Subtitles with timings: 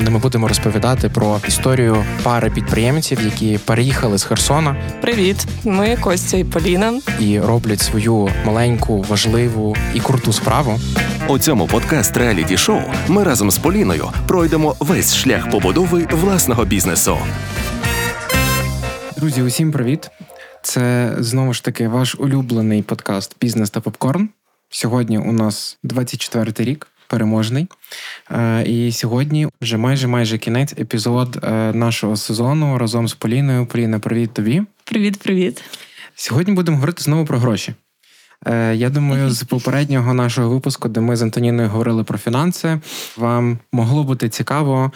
[0.00, 4.76] Де ми будемо розповідати про історію пари підприємців, які переїхали з Херсона.
[5.00, 7.00] Привіт, ми Костя і Поліна.
[7.20, 10.80] і роблять свою маленьку, важливу і круту справу.
[11.28, 17.18] У цьому подкаст реаліті шоу ми разом з Поліною пройдемо весь шлях побудови власного бізнесу.
[19.16, 20.10] Друзі, усім привіт!
[20.62, 24.28] Це знову ж таки ваш улюблений подкаст Бізнес та попкорн.
[24.70, 27.66] Сьогодні у нас 24-й рік, переможний.
[28.30, 33.66] Е, І сьогодні вже майже майже кінець епізод е, нашого сезону разом з Поліною.
[33.66, 34.62] Поліна, привіт тобі.
[34.84, 35.64] Привіт, привіт.
[36.14, 37.74] Сьогодні будемо говорити знову про гроші.
[38.46, 42.80] Е, Я думаю, з попереднього нашого випуску, де ми з Антоніною говорили про фінанси,
[43.16, 44.92] вам могло бути цікаво,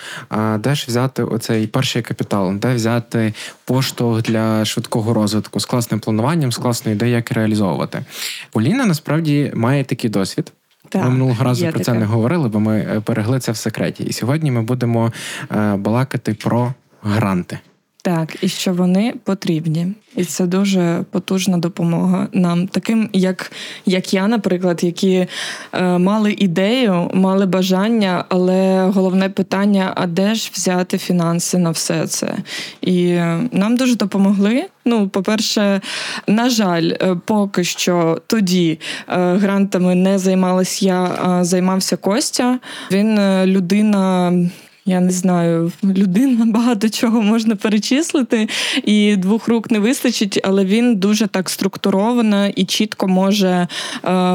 [0.58, 6.52] де ж взяти оцей перший капітал, де взяти поштовх для швидкого розвитку з класним плануванням,
[6.52, 8.04] з класною ідеєю, як реалізовувати.
[8.50, 10.52] Поліна насправді має такий досвід.
[10.92, 13.56] Так, ми минулого разу про про це не говорили, бо ми е, берегли це в
[13.56, 14.04] секреті.
[14.04, 15.12] І сьогодні ми будемо
[15.52, 17.58] е, балакати про гранти.
[18.04, 19.86] Так, і що вони потрібні.
[20.16, 23.52] І це дуже потужна допомога нам, таким, як,
[23.86, 25.26] як я, наприклад, які
[25.72, 32.06] е, мали ідею, мали бажання, але головне питання: а де ж взяти фінанси на все
[32.06, 32.36] це?
[32.80, 34.64] І е, нам дуже допомогли.
[34.84, 35.80] Ну, по-перше,
[36.26, 42.58] на жаль, е, поки що тоді е, грантами не займалась я, а займався Костя.
[42.90, 44.32] Він е, людина.
[44.86, 48.48] Я не знаю, людина багато чого можна перечислити,
[48.84, 53.68] і двох рук не вистачить, але він дуже так структуровано і чітко може е,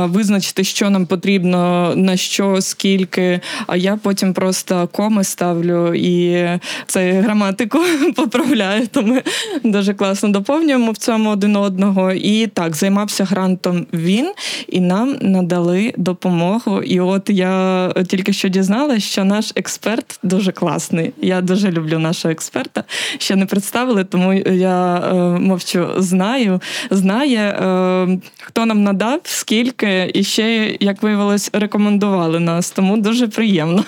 [0.05, 3.39] визначити, що нам потрібно, на що, скільки.
[3.67, 6.45] А я потім просто коми ставлю і
[6.85, 7.79] це граматику
[8.15, 8.87] поправляю.
[8.87, 9.23] То ми
[9.63, 12.11] дуже класно доповнюємо в цьому один одного.
[12.11, 14.31] І так, займався грантом він,
[14.67, 16.81] і нам надали допомогу.
[16.81, 21.13] І от я тільки що дізналася, що наш експерт дуже класний.
[21.21, 22.83] Я дуже люблю нашого експерта.
[23.17, 26.61] Ще не представили, тому я е, мовчу, знаю,
[26.91, 32.71] знає, е, хто нам надав, скільки, і ще, як виявилось, рекомендували нас.
[32.71, 33.83] Тому дуже приємно.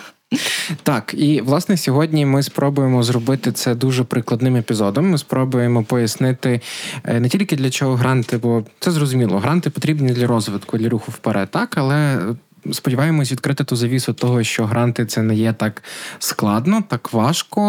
[0.83, 5.09] Так, і власне сьогодні ми спробуємо зробити це дуже прикладним епізодом.
[5.09, 6.61] Ми спробуємо пояснити
[7.03, 11.11] е, не тільки для чого гранти, бо це зрозуміло, гранти потрібні для розвитку, для руху
[11.11, 12.19] вперед, так, але.
[12.71, 15.83] Сподіваємось відкрити ту завісу того, що гранти це не є так
[16.19, 17.61] складно, так важко,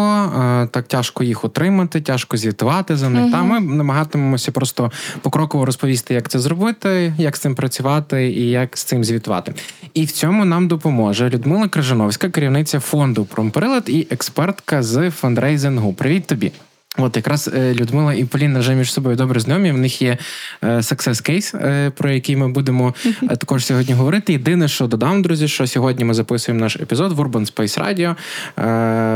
[0.63, 3.21] е, так тяжко їх отримати, тяжко звітувати за них.
[3.21, 3.31] Мгм.
[3.31, 4.91] Та ми намагатимемося просто
[5.21, 9.53] покроково розповісти, як це зробити, як з цим працювати і як з цим звітувати.
[9.93, 15.93] І в цьому нам допоможе Людмила Крижановська, керівниця фонду Промприлад і експертка з фандрейзингу.
[15.93, 16.51] Привіт тобі.
[16.97, 19.71] От якраз е, Людмила і Поліна вже між собою добре знайомі.
[19.71, 20.17] В них є
[20.61, 22.93] е, success case, е, про який ми будемо
[23.39, 24.33] також сьогодні говорити.
[24.33, 28.15] Єдине, що додам, друзі, що сьогодні ми записуємо наш епізод в Urban Space Radio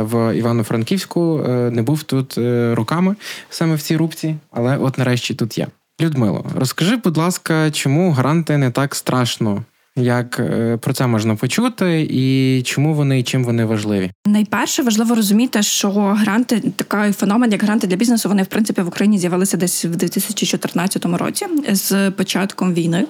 [0.05, 1.45] в Івано-Франківську.
[1.71, 2.37] Не був тут
[2.71, 3.15] руками
[3.49, 5.67] саме в цій рубці, але от нарешті тут є.
[6.01, 9.63] Людмило, розкажи, будь ласка, чому гранти не так страшно?
[9.97, 14.11] Як е, про це можна почути, і чому вони і чим вони важливі?
[14.25, 18.87] Найперше важливо розуміти, що гранти, такий феномен, як гранти для бізнесу, вони в принципі в
[18.87, 23.05] Україні з'явилися десь в 2014 році з початком війни,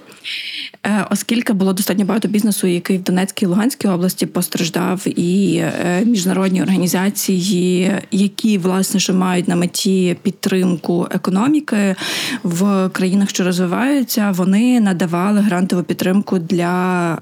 [0.85, 6.05] Е, оскільки було достатньо багато бізнесу, який в Донецькій і Луганській області постраждав, і е,
[6.05, 11.95] міжнародні організації, які власне що мають на меті підтримку економіки
[12.43, 16.74] в країнах, що розвиваються, вони надавали грантову підтримку для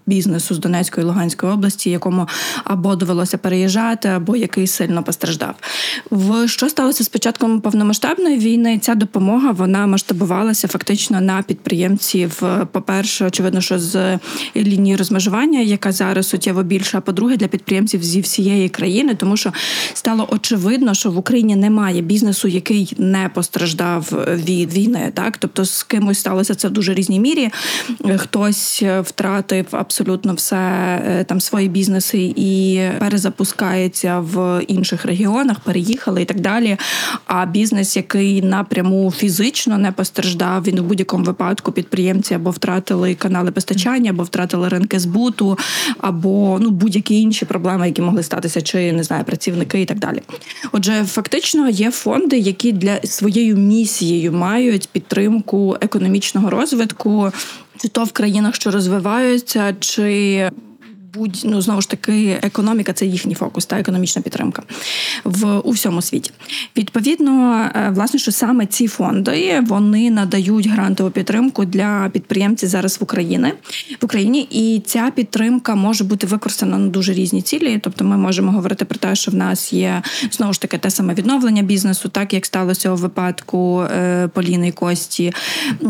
[0.06, 2.28] бізнесу з Донецької і Луганської області, якому
[2.64, 5.56] або довелося переїжджати, або який сильно постраждав.
[6.12, 8.80] В що сталося з початком повномасштабної війни?
[8.80, 12.42] Ця допомога вона масштабувалася фактично на підприємців.
[12.72, 14.20] По-перше, очевидно, що з
[14.56, 16.98] лінії розмежування, яка зараз суттєво більша.
[16.98, 19.54] А по-друге, для підприємців зі всієї країни, тому що
[19.94, 25.12] стало очевидно, що в Україні немає бізнесу, який не постраждав від війни.
[25.14, 27.50] Так, тобто з кимось сталося це в дуже різній мірі.
[28.18, 28.84] Хтось
[29.44, 36.40] втратив абсолютно все е, там свої бізнеси і перезапускається в інших регіонах, переїхали і так
[36.40, 36.78] далі.
[37.26, 43.52] А бізнес, який напряму фізично не постраждав, він у будь-якому випадку підприємці або втратили канали
[43.52, 45.58] постачання, або втратили ринки збуту,
[45.98, 50.22] або ну будь-які інші проблеми, які могли статися, чи не знаю, працівники і так далі.
[50.72, 57.32] Отже, фактично є фонди, які для своєю місією мають підтримку економічного розвитку,
[57.78, 60.52] чи то в країнах, що розвиваються, чи
[61.14, 64.64] будь ну знову ж таки економіка це їхній фокус та економічна підтримка
[65.24, 66.32] в у всьому світі.
[66.78, 73.04] Відповідно, е, власне, що саме ці фонди вони надають грантову підтримку для підприємців зараз в
[73.04, 73.54] Україні
[74.02, 77.80] в Україні, і ця підтримка може бути використана на дуже різні цілі.
[77.84, 80.02] Тобто, ми можемо говорити про те, що в нас є
[80.32, 84.72] знову ж таки те саме відновлення бізнесу, так як сталося у випадку е, Поліни і
[84.72, 85.34] Кості.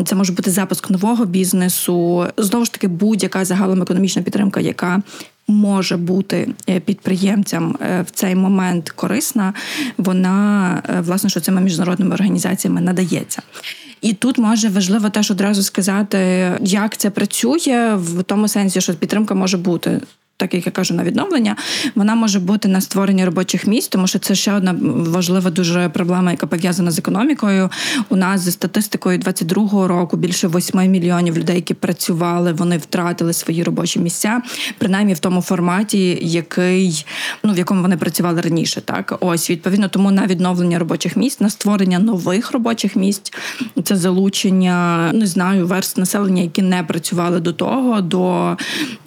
[0.05, 2.27] Це може бути запуск нового бізнесу.
[2.37, 5.01] Знову ж таки, будь-яка загалом економічна підтримка, яка
[5.48, 9.54] може бути е, підприємцям е, в цей момент корисна,
[9.98, 13.42] вона е, власне що цими міжнародними організаціями надається.
[14.01, 19.34] І тут може важливо теж одразу сказати, як це працює в тому сенсі, що підтримка
[19.34, 20.01] може бути
[20.44, 21.56] так як я кажу, на відновлення,
[21.95, 24.75] вона може бути на створення робочих місць, тому що це ще одна
[25.12, 27.69] важлива дуже проблема, яка пов'язана з економікою.
[28.10, 33.63] У нас за статистикою 22-го року більше 8 мільйонів людей, які працювали, вони втратили свої
[33.63, 34.42] робочі місця,
[34.78, 37.06] принаймні в тому форматі, який
[37.44, 38.81] ну в якому вони працювали раніше.
[38.81, 43.34] Так, ось відповідно, тому на відновлення робочих місць, на створення нових робочих місць,
[43.84, 48.57] це залучення, не знаю, верст населення, які не працювали до того, до,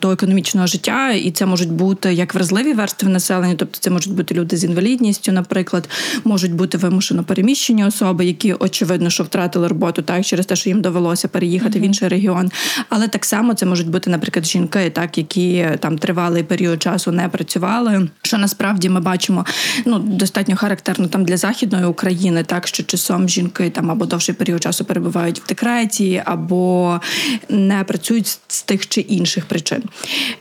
[0.00, 4.34] до економічного життя і це можуть бути як вразливі верстви населення, тобто це можуть бути
[4.34, 5.88] люди з інвалідністю, наприклад,
[6.25, 10.81] можуть бути вимушено переміщені особи, які очевидно, що втратили роботу, так через те, що їм
[10.81, 11.82] довелося переїхати mm-hmm.
[11.82, 12.50] в інший регіон.
[12.88, 17.28] Але так само це можуть бути, наприклад, жінки, так які там тривалий період часу не
[17.28, 18.08] працювали.
[18.23, 19.44] Що насправді ми бачимо
[19.87, 24.62] ну достатньо характерно там для західної України, так що часом жінки там або довший період
[24.62, 27.00] часу перебувають в декреті, або
[27.49, 29.82] не працюють з тих чи інших причин.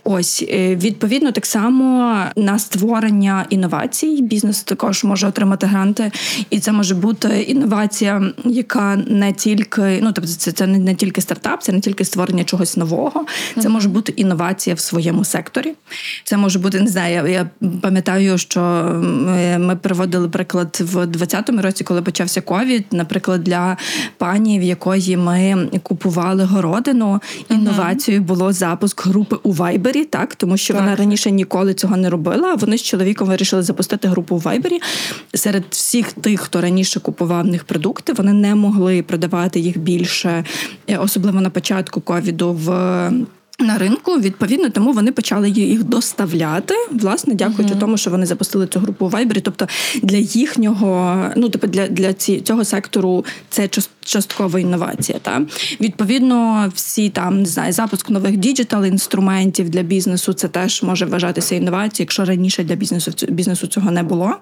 [0.04, 6.12] Ось е, Відповідно, так само на створення інновацій бізнес також може отримати гранти,
[6.50, 11.64] і це може бути інновація, яка не тільки ну тобто, це це не тільки стартап,
[11.64, 13.26] це не тільки створення чогось нового.
[13.60, 15.74] Це може бути інновація в своєму секторі.
[16.24, 17.14] Це може бути не знаю.
[17.14, 17.50] Я, я
[17.82, 18.62] пам'ятаю, що
[19.60, 22.86] ми приводили приклад в 2020 році, коли почався ковід.
[22.92, 23.78] Наприклад, для
[24.18, 30.74] пані, в якої ми купували городину, інновацією було запуск групи у Вайбері, так тому що
[30.74, 32.54] вона раніше ніколи цього не робила.
[32.54, 34.80] Вони з чоловіком вирішили запустити групу в Вайбері.
[35.34, 40.44] Серед всіх тих, хто раніше купував в них продукти, вони не могли продавати їх більше,
[40.88, 43.12] е, особливо на початку ковіду в.
[43.60, 47.80] На ринку відповідно, тому вони почали їх доставляти, власне, дякуючи uh-huh.
[47.80, 49.42] тому, що вони запустили цю групу у Вайбері.
[49.42, 49.68] Тобто
[50.04, 53.68] для їхнього, ну тобто для для ці, цього сектору це
[54.06, 55.20] часткова інновація.
[55.22, 55.42] Та
[55.82, 60.34] відповідно, всі там не знаю, запуск нових digital інструментів для бізнесу.
[60.34, 64.36] Це теж може вважатися інновацією, якщо раніше для бізнесу бізнесу цього не було.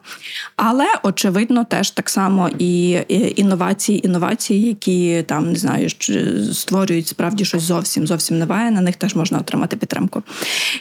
[0.56, 3.00] Але очевидно, теж так само і
[3.36, 5.90] інновації, інновації, які там не знаю,
[6.54, 8.72] створюють справді щось зовсім зовсім нове.
[8.72, 10.24] На них теж можна отримати підтримку.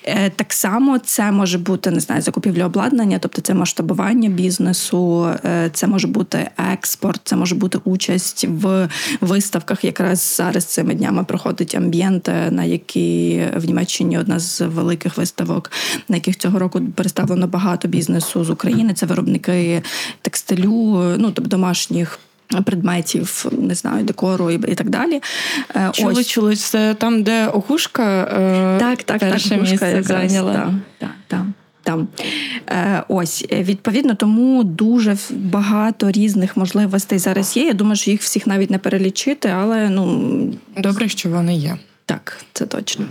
[0.05, 5.71] Е, так само це може бути не знаю, закупівля обладнання, тобто це масштабування бізнесу, е,
[5.73, 8.72] це може бути експорт, це може бути участь в
[9.21, 9.85] виставках.
[9.85, 15.71] Якраз зараз цими днями проходить амбієнт, на які в Німеччині одна з великих виставок,
[16.09, 18.95] на яких цього року представлено багато бізнесу з України.
[18.95, 19.83] Це виробники
[20.23, 22.19] текстилю, ну тобто домашніх
[22.61, 25.21] предметів, не знаю, декору і, і так далі.
[25.77, 26.27] Е, чули, Ось.
[26.27, 30.53] чули, це там, де Охушка е, так, так, перше так, місце якраз, зайняла.
[30.53, 31.43] Так, так, так.
[31.83, 32.09] Там
[32.69, 37.65] е, ось відповідно, тому дуже багато різних можливостей зараз є.
[37.65, 40.33] Я думаю, що їх всіх навіть не перелічити, але ну
[40.77, 41.77] добре, що вони є.
[42.07, 43.07] Так, це точно.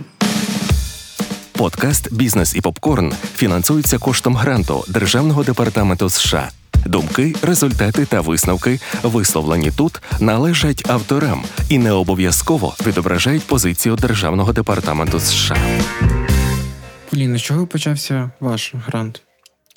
[1.52, 6.48] Подкаст Бізнес і попкорн фінансується коштом гранту Державного департаменту США.
[6.86, 15.20] Думки, результати та висновки, висловлені тут, належать авторам і не обов'язково відображають позицію Державного департаменту
[15.20, 15.56] США.
[17.12, 19.22] Поліна, з чого почався ваш грант?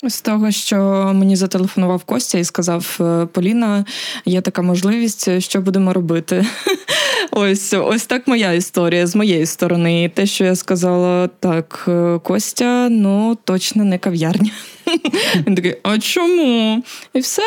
[0.02, 0.76] З того, що
[1.14, 3.84] мені зателефонував Костя і сказав: «Е, Поліна,
[4.24, 6.46] є така можливість, що будемо робити.
[7.30, 10.04] Ось ось так моя історія з моєї сторони.
[10.04, 14.50] І те, що я сказала, так, е, Костя, ну точно не кав'ярня.
[15.46, 16.82] Він такий, а чому?
[17.14, 17.42] І все.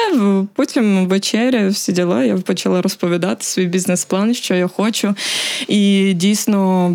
[0.56, 5.16] Потім вечеря, всі діла, я почала розповідати свій бізнес-план, що я хочу.
[5.68, 6.92] І дійсно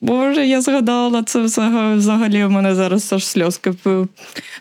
[0.00, 2.44] Боже, я згадала це взагалі.
[2.44, 3.74] У мене зараз аж сльозки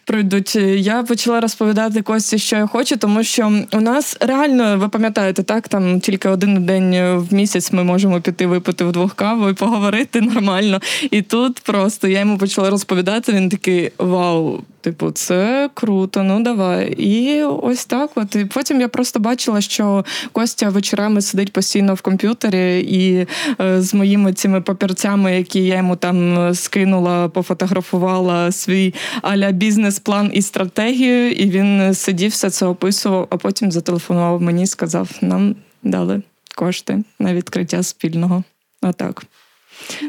[0.05, 0.55] пройдуть.
[0.75, 5.67] Я почала розповідати Кості, що я хочу, тому що у нас реально, ви пам'ятаєте, так
[5.67, 10.79] там тільки один день в місяць ми можемо піти випити вдвох каву і поговорити нормально.
[11.11, 13.33] І тут просто я йому почала розповідати.
[13.33, 16.93] Він такий вау Типу, це круто, ну давай.
[16.97, 18.11] І ось так.
[18.15, 23.27] От і потім я просто бачила, що Костя вечорами сидить постійно в комп'ютері, і
[23.61, 30.41] е, з моїми цими папірцями, які я йому там скинула, пофотографувала свій аля бізнес-план і
[30.41, 31.31] стратегію.
[31.31, 36.21] І він сидів, все це описував, а потім зателефонував мені і сказав: нам дали
[36.55, 38.43] кошти на відкриття спільного.
[38.81, 39.23] Отак.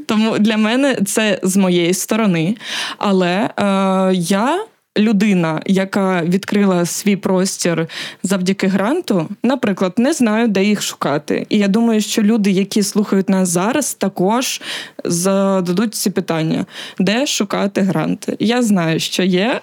[0.06, 2.56] Тому для мене це з моєї сторони.
[2.98, 4.64] Але е, я.
[4.98, 7.86] Людина, яка відкрила свій простір
[8.22, 11.46] завдяки гранту, наприклад, не знаю, де їх шукати.
[11.48, 14.60] І я думаю, що люди, які слухають нас зараз, також
[15.04, 16.66] зададуть ці питання:
[16.98, 18.36] де шукати гранти?
[18.38, 19.60] Я знаю, що є,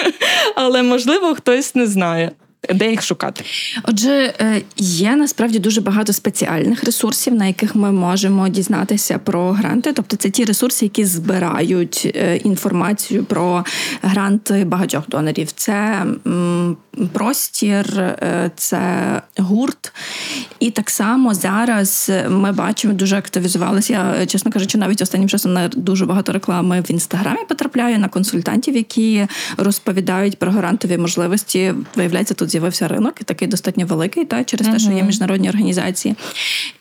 [0.56, 2.30] але можливо хтось не знає.
[2.68, 3.44] Де їх шукати?
[3.82, 9.92] Отже, е, є насправді дуже багато спеціальних ресурсів, на яких ми можемо дізнатися про гранти.
[9.92, 13.64] Тобто, це ті ресурси, які збирають е, інформацію про
[14.02, 15.52] гранти багатьох донорів.
[15.52, 16.06] Це
[17.12, 18.82] простір, е, це
[19.38, 19.92] гурт.
[20.60, 24.26] І так само зараз ми бачимо, дуже активізувалися.
[24.26, 29.26] Чесно кажучи, навіть останнім часом на дуже багато реклами в інстаграмі потрапляю на консультантів, які
[29.56, 31.74] розповідають про грантові можливості.
[31.96, 36.14] Виявляється, тут з'явився ринок, і такий достатньо великий, та через те, що є міжнародні організації.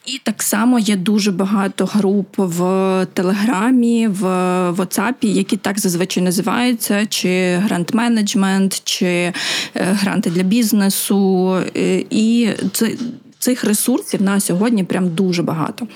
[0.06, 4.24] І так само є дуже багато груп в Телеграмі, в
[4.70, 9.34] WhatsApp, які так зазвичай називаються: чи грант менеджмент, чи е,
[9.76, 11.54] гранти для бізнесу.
[11.76, 12.92] Е, і це
[13.40, 15.88] цих ресурсів на сьогодні прям дуже багато.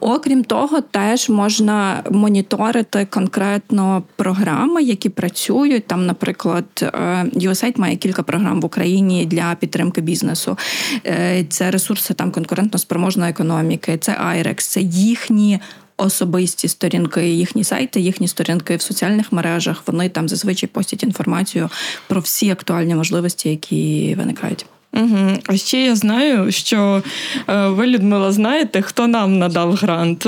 [0.00, 5.86] Окрім того, теж можна моніторити конкретно програми, які працюють.
[5.86, 6.88] Там, наприклад, е,
[7.34, 10.58] USAID має кілька програм в Україні для підтримки бізнесу.
[11.06, 15.60] Е, це ресурси там конкурентно-спроможної економіки, це IREX, це їхні.
[15.96, 19.82] Особисті сторінки, їхні сайти, їхні сторінки в соціальних мережах.
[19.86, 21.68] Вони там зазвичай постять інформацію
[22.08, 24.66] про всі актуальні можливості, які виникають.
[24.92, 25.38] Угу.
[25.46, 27.02] А ще я знаю, що
[27.48, 30.18] е, ви, Людмила, знаєте, хто нам надав грант.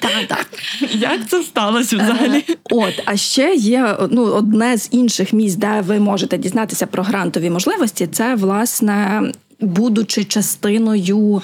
[0.00, 0.46] Так, так.
[0.92, 2.44] Як це сталося взагалі?
[2.48, 7.02] Е, от, а ще є ну, одне з інших місць, де ви можете дізнатися про
[7.02, 8.06] грантові можливості.
[8.06, 9.22] Це власне
[9.62, 11.42] будучи частиною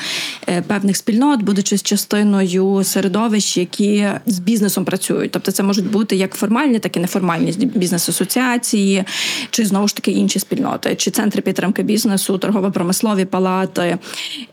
[0.48, 5.30] е, певних спільнот, будучи частиною середовищ, які з бізнесом працюють.
[5.30, 9.04] Тобто, це можуть бути як формальні, так і неформальні бізнес-асоціації,
[9.50, 13.98] чи знову ж таки інші спільноти, чи центри підтримки бізнесу, торгово-промислові палати.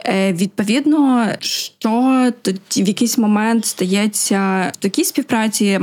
[0.05, 5.79] Е, відповідно, що тоді в якийсь момент стається в такій співпраці.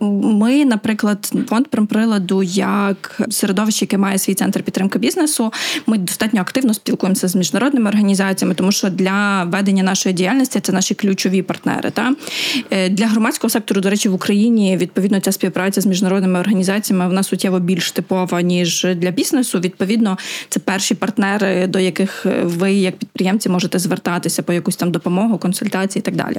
[0.00, 5.52] Ми, наприклад, фонд промприладу як середовище, яке має свій центр підтримки бізнесу,
[5.86, 10.72] ми достатньо активно спілкуємося співпраця з міжнародними організаціями, тому що для ведення нашої діяльності це
[10.72, 11.90] наші ключові партнери.
[11.90, 12.14] Та
[12.70, 17.22] е, для громадського сектору, до речі, в Україні відповідно ця співпраця з міжнародними організаціями вона
[17.22, 19.60] суттєво більш типова ніж для бізнесу.
[19.60, 25.38] Відповідно, це перші партнери, до яких ви, як підприємці, можете звертатися по якусь там допомогу,
[25.38, 26.36] консультації і так далі.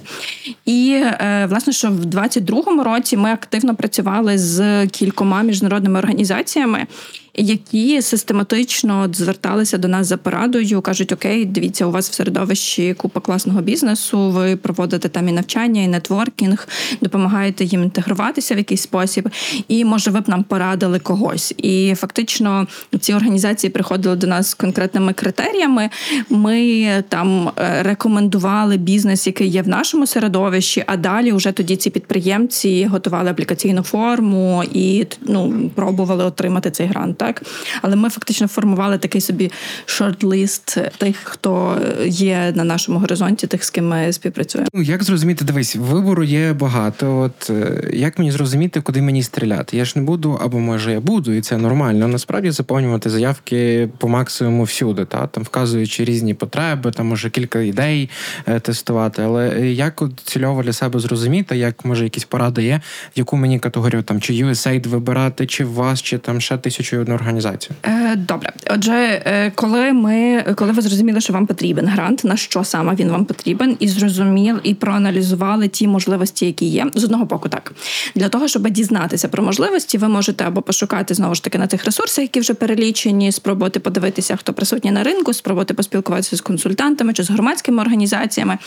[0.66, 6.88] І е, власне, що в 2022 році ми активно працювали з кількома міжнародними організаціями
[7.36, 13.20] які систематично зверталися до нас за порадою, кажуть: Окей, дивіться, у вас в середовищі купа
[13.20, 14.30] класного бізнесу.
[14.30, 16.68] Ви проводите там і навчання, і нетворкінг,
[17.02, 19.30] допомагаєте їм інтегруватися в якийсь спосіб.
[19.68, 21.54] І може ви б нам порадили когось.
[21.58, 22.68] І фактично
[23.00, 25.90] ці організації приходили до нас з конкретними критеріями.
[26.30, 30.84] Ми там е, рекомендували бізнес, який є в нашому середовищі.
[30.88, 37.23] А далі вже тоді ці підприємці готували аплікаційну форму і ну пробували отримати цей грант
[37.24, 37.42] так.
[37.82, 39.51] Але ми фактично формували такий собі
[39.86, 44.70] шорт-лист тих, хто є на нашому горизонті, тих, з ким ми співпрацюємо.
[44.74, 47.20] Ну як зрозуміти, дивись, вибору є багато.
[47.20, 49.77] От е, як мені зрозуміти, куди мені стріляти?
[49.77, 52.08] Я ж не буду, або може я буду, і це нормально.
[52.08, 58.10] Насправді заповнювати заявки по максимуму всюди, та там вказуючи різні потреби, там може кілька ідей
[58.48, 59.22] е, тестувати.
[59.22, 62.82] Але як от цільово для себе зрозуміти, як може якісь поради є,
[63.15, 67.75] яку мені категорію там чи USAID вибирати, чи вас, чи там ще тисячу одну організацію?
[67.84, 72.63] Е, Добре, отже, е, коли ми коли ви зрозуміли, що вам потрібен грант, на що
[72.63, 77.50] саме він вам потрібен, і зрозуміли, і проаналізували ті можливості, які є з одного боку,
[77.50, 77.74] так
[78.15, 81.86] для того, щоб дізнатися про можливості, ви можете або пошукати знову ж таки на тих
[81.86, 87.24] ресурсах, які вже перелічені, спробувати подивитися, хто присутній на ринку, спробувати поспілкуватися з консультантами чи
[87.24, 88.58] з громадськими організаціями,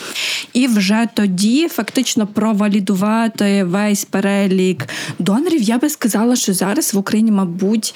[0.53, 4.87] і вже тоді фактично провалідувати весь перелік
[5.19, 5.61] донорів.
[5.61, 7.95] Я би сказала, що зараз в Україні, мабуть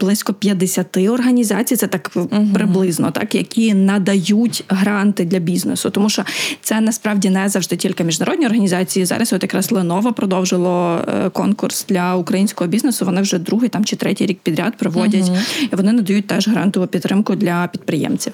[0.00, 6.24] близько 50 організацій, це так uh приблизно, так які надають гранти для бізнесу, тому що
[6.60, 9.04] це насправді не завжди тільки міжнародні організації.
[9.04, 13.04] Зараз от якраз Lenovo продовжило е, конкурс для українського бізнесу.
[13.04, 15.24] Вони вже другий там чи третій рік підряд проводять.
[15.24, 18.32] uh і Вони надають теж грантову підтримку для підприємців.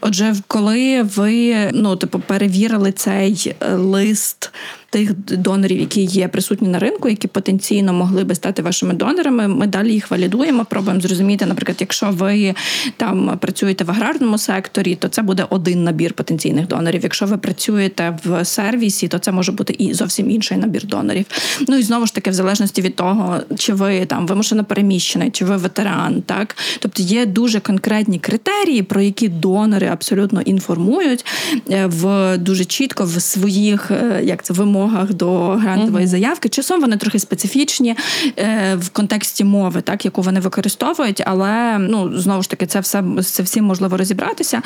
[0.00, 4.52] Отже, коли ви ну типу перевірили цей е, лист
[4.94, 9.48] тих донорів, які є присутні на ринку, які потенційно могли би стати вашими донорами.
[9.48, 11.46] Ми далі їх валідуємо, пробуємо зрозуміти.
[11.46, 12.54] Наприклад, якщо ви
[12.96, 17.00] там працюєте в аграрному секторі, то це буде один набір потенційних донорів.
[17.02, 21.24] Якщо ви працюєте в сервісі, то це може бути і зовсім інший набір донорів.
[21.68, 25.44] Ну і знову ж таки, в залежності від того, чи ви там вимушено переміщений, чи
[25.44, 31.26] ви ветеран, так тобто є дуже конкретні критерії, про які донори абсолютно інформують
[31.70, 36.08] е, в дуже чітко в своїх е, як це вимог вимогах до грантової uh-huh.
[36.08, 36.48] заявки.
[36.48, 37.96] Часом вони трохи специфічні
[38.38, 43.04] е, в контексті мови, так яку вони використовують, але ну знову ж таки, це все
[43.22, 44.62] це всім можливо розібратися.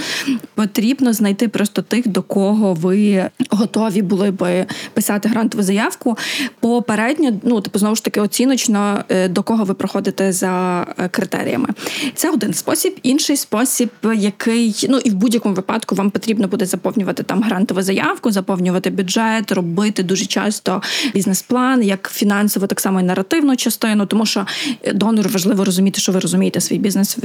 [0.55, 6.19] Потрібно знайти просто тих, до кого ви готові були би писати грантову заявку.
[6.61, 11.69] Попередньо, ну типу, знову ж таки, оціночно е, до кого ви проходите за е, критеріями.
[12.15, 17.23] Це один спосіб, інший спосіб, який ну і в будь-якому випадку вам потрібно буде заповнювати
[17.23, 20.83] там грантову заявку, заповнювати бюджет, робити дуже часто
[21.15, 24.47] бізнес-план, як фінансово, так само і наративну частину, тому що
[24.95, 27.19] донору важливо розуміти, що ви розумієте свій бізнес.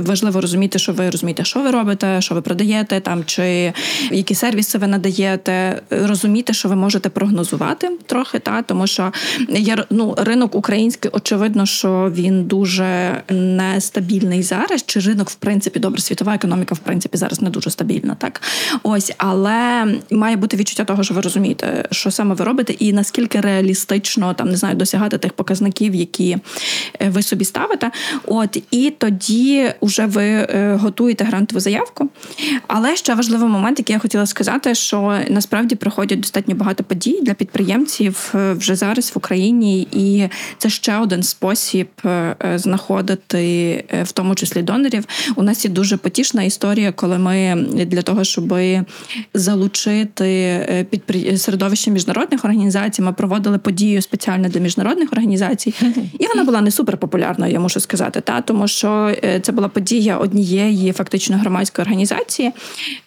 [0.00, 3.72] важливо розуміти, що ви розумієте, що ви робите, що ви продаєте там, чи
[4.10, 5.82] які сервіси ви надаєте.
[5.90, 9.12] Розуміти, що ви можете прогнозувати трохи, та тому що
[9.48, 14.84] я ну, ринок український, очевидно, що він дуже нестабільний зараз.
[14.86, 18.42] Чи ринок, в принципі, добре, світова економіка, в принципі, зараз не дуже стабільна, так
[18.82, 23.40] ось, але має бути відчуття того, що ви розумієте, що саме ви робите, і наскільки
[23.40, 26.36] реалістично там не знаю досягати тих показників, які
[27.00, 27.90] е, ви собі ставите.
[28.26, 32.08] От і тоді вже ви е, готуєте грантову заявку.
[32.66, 37.34] Але ще важливий момент, який я хотіла сказати, що насправді проходять достатньо багато подій для
[37.34, 41.88] підприємців е, вже зараз в Україні, і це ще один спосіб
[42.54, 45.04] знаходити в тому числі донорів.
[45.36, 48.54] У нас є дуже потішна історія, коли ми для того, щоб
[49.34, 51.36] залучити підпри...
[51.36, 53.02] середовище міжнародних організацій.
[53.02, 55.74] Ми проводили подію спеціально для міжнародних організацій,
[56.18, 58.20] і вона була не супер популярною, я мушу сказати.
[58.20, 62.52] Та тому, що е, це була подія однієї фактично громадської організації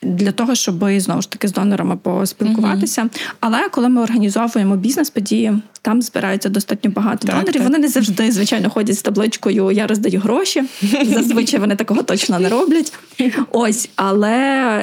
[0.02, 3.10] для того, щоб знову ж таки з донорами поспілкуватися.
[3.39, 7.54] Але коли ми організовуємо бізнес-події, там збирається достатньо багато так, донорів.
[7.54, 7.63] Так.
[7.63, 10.63] Вони не завжди, звичайно, ходять з табличкою Я роздаю гроші.
[11.04, 12.93] Зазвичай вони такого точно не роблять.
[13.52, 14.38] Ось, але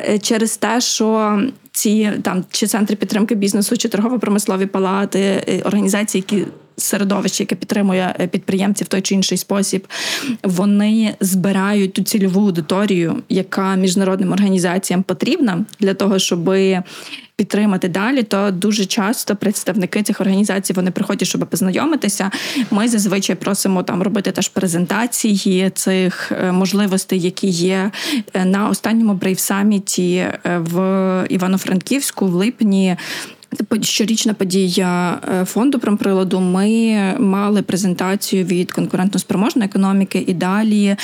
[0.08, 1.40] е, через те, що
[1.72, 6.46] ці там чи центри підтримки бізнесу, чи торгово-промислові палати, е, організації, які
[6.80, 9.86] середовище, яке підтримує е, підприємців в той чи інший спосіб,
[10.42, 16.50] вони збирають ту цільову аудиторію, яка міжнародним організаціям потрібна для того, щоб
[17.40, 22.30] підтримати далі, то дуже часто представники цих організацій вони приходять, щоб познайомитися.
[22.70, 27.90] Ми зазвичай просимо там робити теж презентації цих е, можливостей, які є
[28.34, 30.76] е, на останньому брейв-саміті в
[31.28, 32.96] Івано-Франківську в липні.
[33.82, 36.40] Щорічна подія е, фонду промприладу.
[36.40, 40.96] Ми мали презентацію від конкурентно-спроможної економіки і далі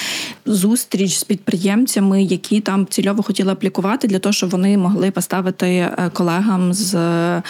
[0.46, 6.10] зустріч з підприємцями, які там цільово хотіли аплікувати для того, щоб вони могли поставити е,
[6.12, 7.42] колегам з е,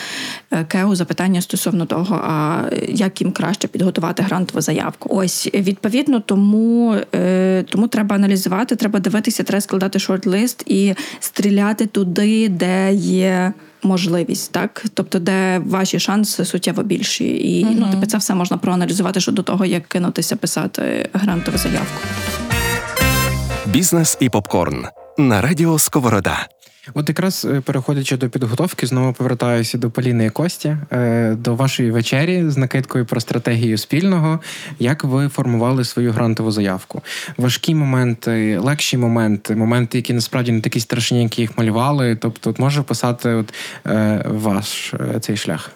[0.68, 5.09] КЕУ запитання стосовно того, а як їм краще підготувати грантову заявку.
[5.12, 6.96] Ось відповідно, тому
[7.68, 14.84] тому треба аналізувати, треба дивитися, треба складати шорт-лист і стріляти туди, де є можливість, так
[14.94, 19.42] тобто, де ваші шанси суттєво більші, і uh ну тобі це все можна проаналізувати щодо
[19.42, 22.00] того, як кинутися писати грантову заявку.
[23.66, 24.86] Бізнес і попкорн
[25.18, 26.48] на радіо Сковорода.
[26.94, 31.90] От якраз е, переходячи до підготовки, знову повертаюся до Поліни і Кості, е, до вашої
[31.90, 34.40] вечері з накидкою про стратегію спільного.
[34.79, 37.03] Як ви формували свою грантову заявку?
[37.37, 42.16] Важкі моменти, легші моменти, моменти, які насправді не такі страшні, які їх малювали.
[42.16, 43.55] Тобто, от може писати от,
[43.87, 45.70] е, ваш цей шлях.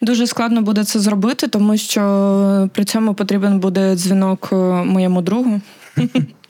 [0.00, 4.52] Дуже складно буде це зробити, тому що при цьому потрібен буде дзвінок
[4.84, 5.60] моєму другу.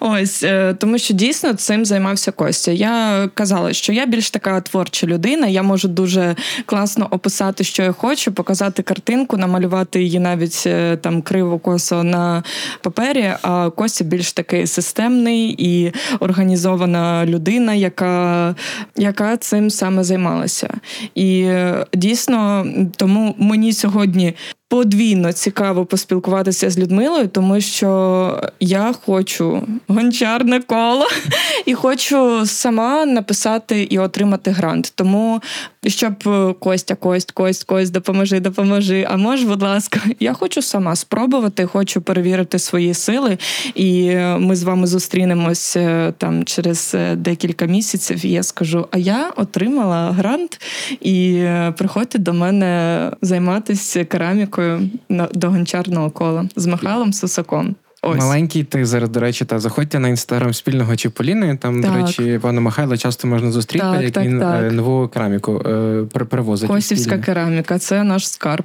[0.00, 2.70] Ось е, тому, що дійсно цим займався Костя.
[2.70, 5.46] Я казала, що я більш така творча людина.
[5.46, 11.22] Я можу дуже класно описати, що я хочу, показати картинку, намалювати її навіть е, там
[11.22, 12.42] криво косо на
[12.82, 13.32] папері.
[13.42, 18.54] А Костя більш такий системний і організована людина, яка,
[18.96, 20.74] яка цим саме займалася.
[21.14, 24.34] І е, дійсно, тому мені сьогодні
[24.68, 31.06] подвійно цікаво поспілкуватися з Людмилою, тому що я хочу гончарне коло
[31.66, 34.92] і хочу сама написати і отримати грант.
[34.94, 35.42] Тому
[35.86, 36.14] щоб
[36.58, 39.06] Костя, Кость, Кость, Кость, допоможи, допоможи.
[39.10, 43.38] А може, будь ласка, я хочу сама спробувати, хочу перевірити свої сили,
[43.74, 48.26] і ми з вами зустрінемось е, там через е, декілька місяців.
[48.26, 50.60] І я скажу: а я отримала грант,
[51.00, 54.90] і е, приходьте до мене займатися керамікою
[55.32, 57.74] до гончарного кола з Михайлом Сусаком.
[58.08, 58.18] Ось.
[58.18, 61.56] Маленький тизер, до речі, та заходьте на інстаграм спільного Чіполіни.
[61.56, 61.92] Там, так.
[61.92, 64.72] до речі, пана Михайла часто можна зустріти, так, як так, він так.
[64.72, 66.68] нову кераміку е, перевозить.
[66.68, 68.64] Косівська кераміка, це наш скарб.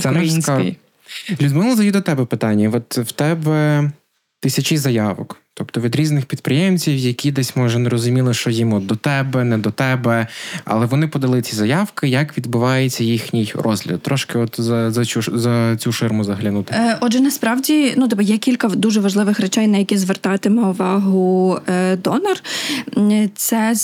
[0.00, 0.54] Це український.
[0.54, 0.74] наш
[1.08, 1.42] скарб.
[1.42, 2.70] Людмила, задаю до тебе питання.
[2.74, 3.90] От в тебе
[4.40, 5.43] тисячі заявок.
[5.56, 9.58] Тобто від різних підприємців, які десь може не розуміли, що їм от до тебе, не
[9.58, 10.26] до тебе,
[10.64, 14.02] але вони подали ці заявки, як відбувається їхній розгляд.
[14.02, 16.74] Трошки от за за, цю за цю ширму заглянути.
[16.74, 21.96] Е, Отже, насправді ну тебе є кілька дуже важливих речей, на які звертатиме увагу е,
[21.96, 22.36] донор.
[23.34, 23.74] Це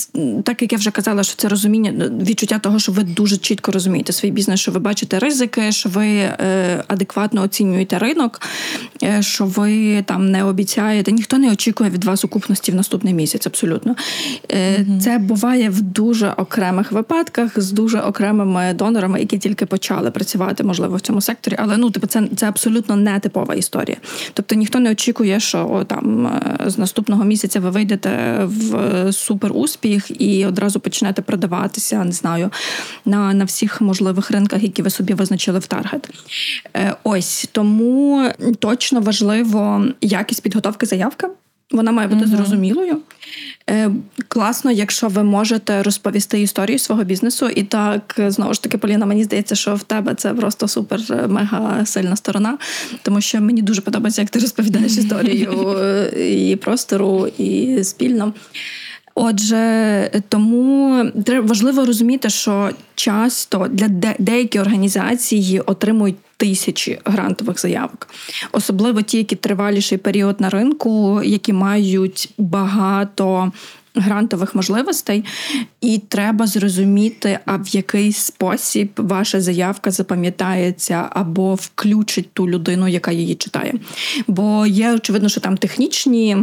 [0.44, 4.12] так як я вже казала, що це розуміння відчуття того, що ви дуже чітко розумієте
[4.12, 8.40] свій бізнес, що ви бачите ризики, що ви е, адекватно оцінюєте ринок,
[9.02, 13.46] е, що ви там не обіцяєте, ніхто не очікує від вас окупності в наступний місяць.
[13.46, 13.96] Абсолютно
[14.48, 20.64] mm це буває в дуже окремих випадках з дуже окремими донорами, які тільки почали працювати,
[20.64, 21.56] можливо, в цьому секторі.
[21.58, 23.96] Але ну типу, це це абсолютно не типова історія.
[24.32, 29.52] Тобто ніхто не очікує, що о, там е, з наступного місяця ви вийдете в супер
[29.54, 32.04] успіх і одразу почнете продаватися.
[32.04, 32.50] Не знаю
[33.04, 36.10] на на всіх можливих ринках, які ви собі визначили в таргет.
[36.76, 41.26] Е, ось тому точно важливо якість підготовки заявки.
[41.72, 42.36] Вона має бути угу.
[42.36, 42.98] зрозумілою.
[43.70, 43.90] Е,
[44.28, 47.48] Класно, якщо ви можете розповісти історію свого бізнесу.
[47.48, 51.26] І так, знову ж таки, Поліна, мені здається, що в тебе це просто супер е,
[51.26, 52.58] мега сильна сторона,
[53.02, 55.76] тому що мені дуже подобається, як ти розповідаєш історію
[56.16, 58.32] і простору, і спільно.
[59.14, 61.04] Отже, тому
[61.42, 68.08] важливо розуміти, що часто для деякі організації отримують тисячі грантових заявок,
[68.52, 73.52] особливо ті, які триваліший період на ринку, які мають багато.
[73.94, 75.24] Грантових можливостей,
[75.80, 83.10] і треба зрозуміти, а в який спосіб ваша заявка запам'ятається або включить ту людину, яка
[83.12, 83.74] її читає.
[84.26, 86.36] Бо є очевидно, що там технічні.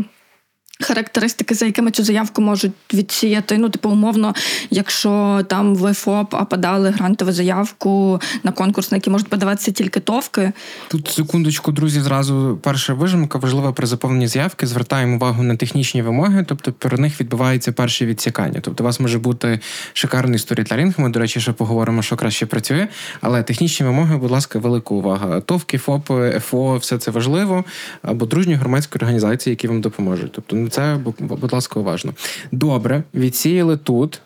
[0.82, 3.58] Характеристики, за якими цю заявку можуть відсіяти.
[3.58, 4.34] Ну, типу, умовно,
[4.70, 10.52] якщо там ви ФОП, подали грантову заявку на конкурс, на який можуть подаватися тільки товки.
[10.88, 14.68] Тут секундочку, друзі, зразу перша вижимка важлива при заповненні заявки.
[14.68, 18.60] Звертаємо увагу на технічні вимоги, тобто про них відбувається перше відсікання.
[18.62, 19.60] Тобто, у вас може бути
[19.94, 20.94] шикарний сторітелінг.
[20.98, 22.88] Ми, до речі, ще поговоримо, що краще працює.
[23.22, 25.42] Але технічні вимоги, будь ласка, велика увага.
[25.42, 27.66] ТОВки, ФОП, ГО, все це важливо,
[28.02, 30.32] або дружні громадські організації, які вам допоможуть.
[30.32, 32.14] Тобто це, будь ласка, уважно.
[32.52, 34.22] Добре, відсіяли тут.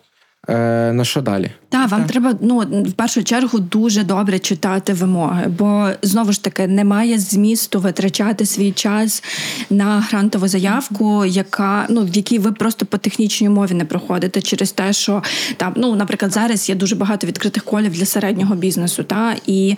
[0.50, 1.52] Е, Ну що далі?
[1.70, 2.12] Так, вам так.
[2.12, 7.80] треба ну в першу чергу дуже добре читати вимоги, бо знову ж таки немає змісту
[7.80, 9.24] витрачати свій час
[9.70, 14.72] на грантову заявку, яка ну в якій ви просто по технічній мові не проходите через
[14.72, 15.24] те, що
[15.58, 19.76] там, ну наприклад, зараз є дуже багато відкритих колів для середнього бізнесу, та і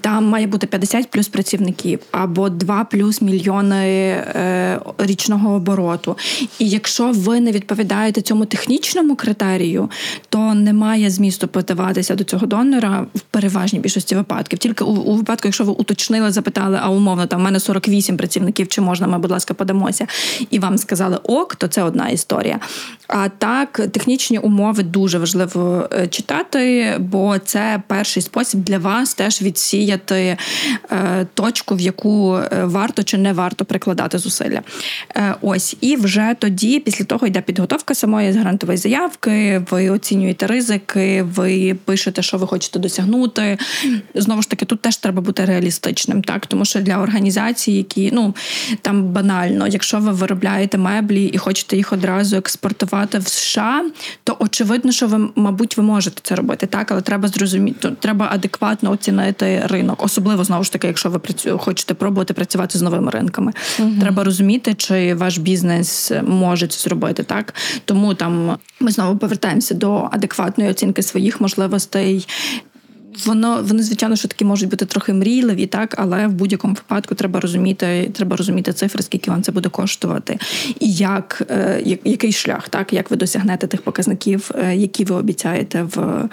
[0.00, 6.16] там має бути 50 плюс працівників або 2 плюс мільйони е, річного обороту.
[6.58, 9.90] І якщо ви не відповідаєте цьому технічному критерію,
[10.28, 14.58] то немає змісту подаватися до цього донора в переважній більшості випадків.
[14.58, 18.68] Тільки у, у випадку, якщо ви уточнили, запитали, а умовно там в мене 48 працівників,
[18.68, 20.06] чи можна ми, будь ласка, подамося,
[20.50, 22.60] і вам сказали ок, то це одна історія.
[23.08, 29.42] А так, технічні умови дуже важливо е, читати, бо це перший спосіб для вас теж
[29.42, 30.36] відсіяти
[30.90, 34.60] е, точку, в яку е, варто чи не варто прикладати зусилля.
[35.40, 39.62] Ось і вже тоді, після того йде підготовка самої грантової заявки.
[39.70, 43.58] Ви оцінюєте ризики ви пишете, що ви хочете досягнути.
[44.14, 48.34] Знову ж таки, тут теж треба бути реалістичним, так тому що для організацій, які ну
[48.82, 53.84] там банально, якщо ви виробляєте меблі і хочете їх одразу експортувати в США,
[54.24, 58.90] то очевидно, що ви, мабуть, ви можете це робити, так, але треба зрозуміти, треба адекватно
[58.90, 63.52] оцінити ринок, особливо знову ж таки, якщо ви працю, хочете пробувати працювати з новими ринками.
[63.78, 63.92] Угу.
[64.00, 67.54] Треба розуміти, чи ваш бізнес може це зробити так.
[67.84, 72.26] Тому там ми знову повертаємося до адекватної оцінки своїх можливостей.
[73.24, 77.40] Воно вони, звичайно, що такі можуть бути трохи мрійливі, так, але в будь-якому випадку треба
[77.40, 80.38] розуміти, треба розуміти цифри, скільки вам це буде коштувати,
[80.80, 85.82] і як, е, який шлях, так, як ви досягнете тих показників, е, які ви обіцяєте
[85.82, 86.28] в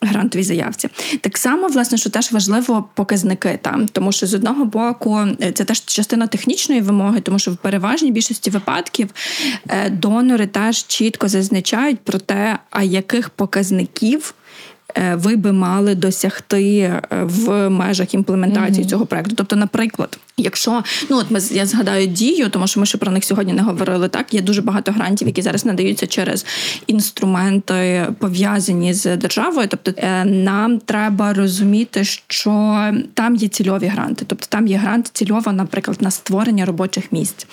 [0.00, 0.88] грантовій заявці.
[1.20, 5.64] Так само, власне, що теж важливо показники там, тому що з одного боку е, це
[5.64, 9.08] теж частина технічної вимоги, тому що в переважній більшості випадків
[9.90, 14.34] донори теж чітко зазначають про те, а яких показників.
[14.94, 18.90] Е, ви би мали досягти е, в межах імплементації mm-hmm.
[18.90, 19.34] цього проекту.
[19.34, 23.24] Тобто, наприклад, якщо ну от ми я згадаю дію, тому що ми ще про них
[23.24, 24.08] сьогодні не говорили.
[24.08, 26.46] Так є дуже багато грантів, які зараз надаються через
[26.86, 29.68] інструменти пов'язані з державою.
[29.70, 32.80] Тобто е, нам треба розуміти, що
[33.14, 37.46] там є цільові гранти, тобто там є грант цільово, наприклад, на створення робочих місць.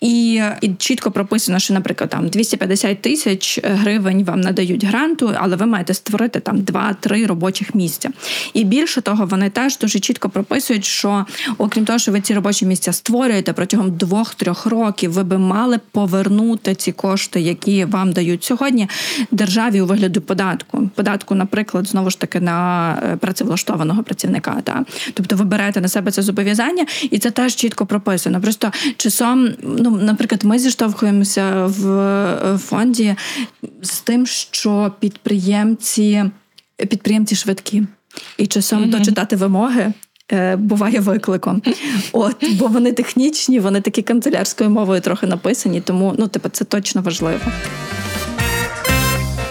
[0.00, 5.66] І і чітко прописано, що, наприклад, там 250 тисяч гривень вам надають гранту, але ви
[5.66, 8.10] маєте створити там 2-3 робочих місця.
[8.54, 11.26] І більше того, вони теж дуже чітко прописують, що
[11.58, 16.74] окрім того, що ви ці робочі місця створюєте протягом 2-3 років, ви би мали повернути
[16.74, 18.88] ці кошти, які вам дають сьогодні,
[19.30, 20.90] державі у вигляді податку.
[20.94, 24.60] Податку, наприклад, знову ж таки на е, працевлаштованого працівника.
[24.64, 28.40] Та тобто ви берете на себе це зобов'язання, і це теж чітко прописано.
[28.40, 33.14] Просто часом, ну наприклад, ми зіштовхуємося в фонді
[33.82, 36.24] з тим, що підприємці
[36.76, 37.82] підприємці швидкі.
[38.36, 38.90] І часом mm-hmm.
[38.90, 39.92] дочитати вимоги е,
[40.58, 41.62] буває викликом.
[42.12, 47.02] От, Бо вони технічні, вони такі канцелярською мовою трохи написані, тому ну, типу, це точно
[47.02, 47.40] важливо.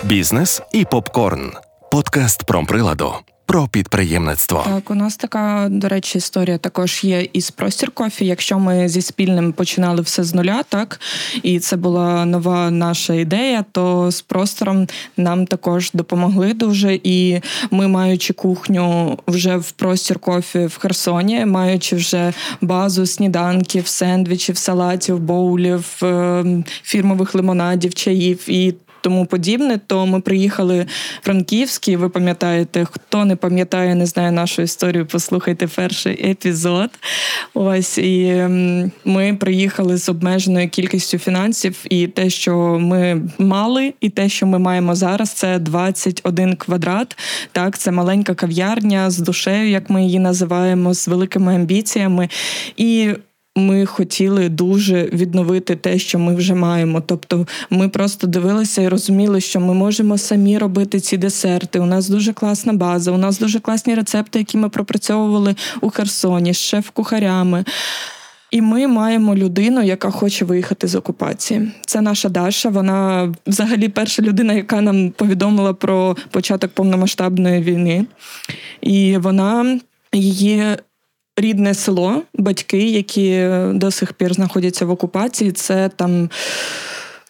[0.04, 1.52] Бізнес і попкорн.
[1.92, 3.13] Подкаст промприладу
[3.50, 4.64] про підприємництво.
[4.66, 8.26] Так, у нас така, до речі, історія також є із простір кофі.
[8.26, 11.00] Якщо ми зі спільним починали все з нуля, так
[11.44, 17.00] і це була нова наша ідея, то з простором нам також допомогли дуже.
[17.04, 24.58] І ми, маючи кухню вже в простір кофі в Херсоні, маючи вже базу сніданків, сендвічів,
[24.58, 30.80] салатів, боулів, ем, фірмових лимонадів, чаїв і тому подібне, то ми приїхали
[31.22, 31.96] в Франківський.
[31.96, 36.90] Ви пам'ятаєте, хто не пам'ятає, не знає нашу історію, послухайте перший епізод.
[37.54, 38.48] Ось і
[39.06, 44.60] ми приїхали з обмеженою кількістю фінансів, і те, що ми мали, і те, що ми
[44.60, 47.18] маємо зараз, це 21 квадрат.
[47.52, 52.30] Так, це маленька кав'ярня з душею, як ми її називаємо, з великими амбіціями.
[52.78, 53.14] І
[53.60, 57.02] ми хотіли дуже відновити те, що ми вже маємо.
[57.02, 61.80] Тобто, ми просто дивилися і розуміли, що ми можемо самі робити ці десерти.
[61.80, 66.54] У нас дуже класна база, у нас дуже класні рецепти, які ми пропрацьовували у Херсоні
[66.54, 67.65] з шеф-кухарями.
[68.52, 71.72] І ми маємо людину, яка хоче виїхати з окупації.
[71.86, 72.69] Це наша Даша.
[72.69, 78.06] Вона взагалі перша людина, яка нам повідомила про початок повномасштабної війни.
[78.82, 79.80] І вона
[80.13, 80.63] її
[81.39, 85.52] рідне село, батьки, які до сих пір знаходяться в окупації.
[85.52, 86.30] Це там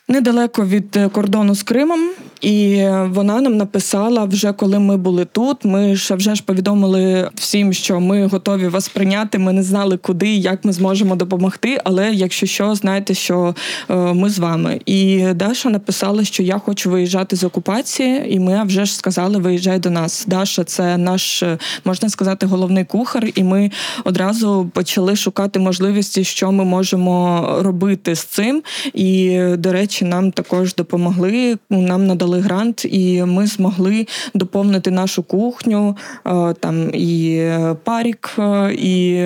[0.09, 2.09] недалеко від е, кордону з Кримом,
[2.41, 5.65] і вона нам написала вже коли ми були тут.
[5.65, 9.37] Ми ще вже ж повідомили всім, що ми готові вас прийняти.
[9.37, 11.77] Ми не знали, куди і як ми зможемо допомогти.
[11.83, 13.55] Але якщо що, знаєте, що
[13.89, 14.81] е, ми з вами.
[14.85, 19.79] І Даша написала, що я хочу виїжджати з окупації, і ми вже ж сказали, виїжджай
[19.79, 20.25] до нас.
[20.27, 23.71] Даша, це наш е, можна сказати головний кухар, і ми
[24.03, 28.63] одразу почали шукати можливості, що ми можемо робити з цим.
[28.93, 31.57] І до речі речі, нам також допомогли.
[31.69, 35.97] Нам надали грант, і ми змогли доповнити нашу кухню.
[36.25, 37.51] Е, там і
[37.83, 39.25] парік, е, і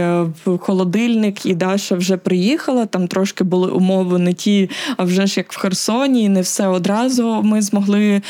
[0.59, 2.85] холодильник, і Даша вже приїхала.
[2.85, 7.41] Там трошки були умови не ті, а вже ж як в Херсоні, не все одразу
[7.43, 8.21] ми змогли е,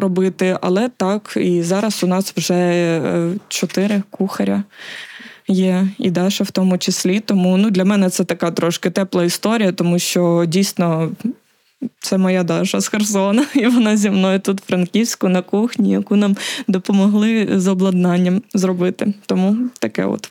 [0.00, 0.58] робити.
[0.62, 4.62] Але так, і зараз у нас вже чотири кухаря.
[5.48, 7.20] Є і Даша в тому числі.
[7.20, 11.10] Тому ну для мене це така трошки тепла історія, тому що дійсно
[12.00, 16.16] це моя Даша з Херсона, і вона зі мною тут в Франківську на кухні, яку
[16.16, 16.36] нам
[16.68, 19.14] допомогли з обладнанням зробити.
[19.26, 20.30] Тому таке от.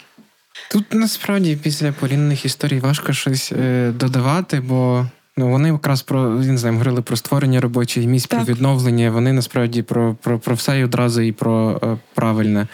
[0.72, 6.58] Тут насправді після полінних історій важко щось е, додавати, бо ну вони якраз про він
[6.58, 8.46] знаю, говорили про створення робочих місць, так.
[8.46, 9.12] про відновлення.
[9.12, 12.68] Вони насправді про про, про все і одразу і про е, правильне.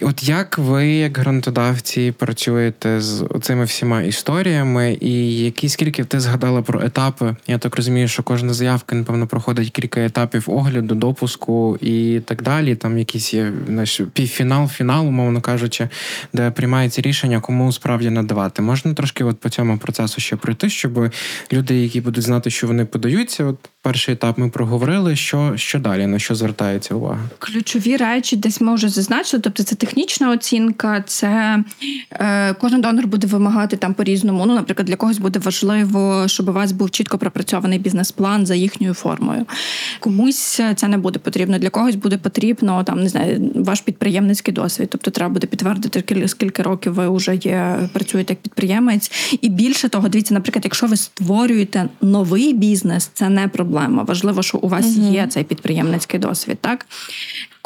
[0.00, 6.62] От як ви, як грантодавці, працюєте з цими всіма історіями, і які скільки ти згадала
[6.62, 7.36] про етапи?
[7.46, 12.74] Я так розумію, що кожна заявка, напевно, проходить кілька етапів огляду, допуску і так далі.
[12.76, 15.88] Там якийсь є знаєш, півфінал, фінал, умовно кажучи,
[16.32, 18.62] де приймається рішення, кому справді надавати.
[18.62, 21.12] Можна трошки от по цьому процесу ще пройти, щоб
[21.52, 25.16] люди, які будуть знати, що вони подаються, от перший етап ми проговорили.
[25.16, 26.06] Що що далі?
[26.06, 27.28] На що звертається увага?
[27.38, 29.42] Ключові речі десь ми вже зазначили.
[29.42, 31.64] Тобто, це технічна оцінка, це
[32.12, 34.46] е, кожен донор буде вимагати там по різному.
[34.46, 38.94] Ну, наприклад, для когось буде важливо, щоб у вас був чітко пропрацьований бізнес-план за їхньою
[38.94, 39.46] формою.
[40.00, 41.58] Комусь це не буде потрібно.
[41.58, 44.88] Для когось буде потрібно там не знаю, ваш підприємницький досвід.
[44.90, 49.38] Тобто, треба буде підтвердити скільки років ви вже є, працюєте як підприємець.
[49.40, 54.02] І більше того, дивіться, наприклад, якщо ви створюєте новий бізнес, це не проблема.
[54.02, 55.12] Важливо, що у вас угу.
[55.12, 56.86] є цей підприємницький досвід, так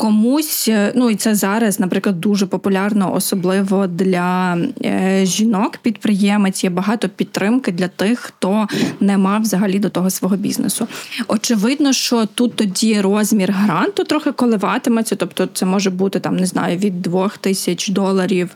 [0.01, 6.65] комусь, е, ну і це зараз, наприклад, дуже популярно, особливо для е, жінок-підприємець.
[6.65, 8.69] Є багато підтримки для тих, хто
[9.01, 10.87] не мав взагалі до того свого бізнесу.
[11.29, 16.79] Очевидно, що тут тоді розмір гранту трохи коливатиметься, тобто це може бути там, не знаю,
[16.79, 18.51] від двох тисяч доларів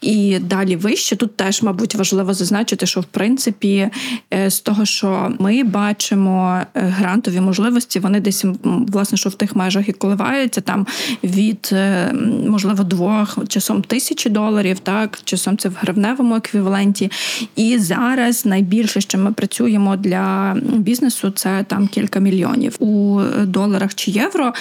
[0.00, 1.16] і далі вище.
[1.16, 3.88] Тут теж, мабуть, важливо зазначити, що в принципі
[4.34, 9.56] е, з того, що ми бачимо е, грантові можливості, вони десь власне що в тих
[9.56, 10.86] межах і коливаються там
[11.24, 12.12] від е,
[12.48, 17.10] можливо двох часом тисячі доларів, так часом це в гривневому еквіваленті.
[17.56, 24.10] І зараз найбільше, що ми працюємо для бізнесу, це там кілька мільйонів у доларах чи
[24.10, 24.52] євро,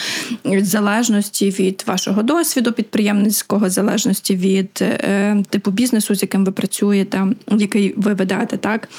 [0.46, 4.84] в залежності від вашого досвіду підприємницького, в залежності від
[5.50, 8.90] типу бізнесу, з яким ви працюєте, який ви ведете, так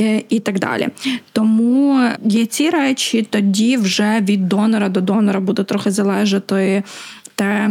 [0.00, 0.88] е, і так далі.
[1.32, 6.82] Тому є ці речі, тоді вже від донора до донора буде трохи залежати
[7.34, 7.70] те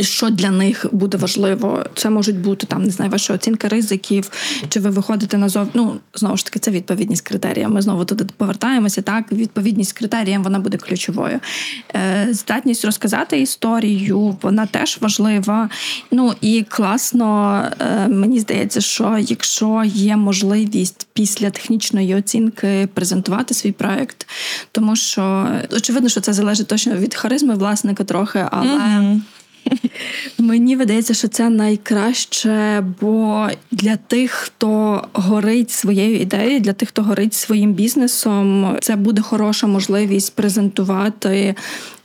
[0.00, 4.30] що для них буде важливо, це можуть бути там не знаю, ваша оцінка ризиків,
[4.68, 5.66] чи ви виходите на.
[5.74, 7.72] Ну, знову ж таки, це відповідність критеріям.
[7.72, 9.02] Ми знову туди повертаємося.
[9.02, 11.40] Так, відповідність критеріям вона буде ключовою.
[11.94, 15.68] Е, Здатність розказати історію, вона теж важлива.
[16.10, 23.72] Ну і класно, е, мені здається, що якщо є можливість після технічної оцінки презентувати свій
[23.72, 24.26] проект,
[24.72, 28.78] тому що очевидно, що це залежить точно від харизми власника трохи, але.
[28.78, 29.20] Mm-hmm.
[30.38, 37.02] Мені видається, що це найкраще, бо для тих, хто горить своєю ідеєю, для тих, хто
[37.02, 41.54] горить своїм бізнесом, це буде хороша можливість презентувати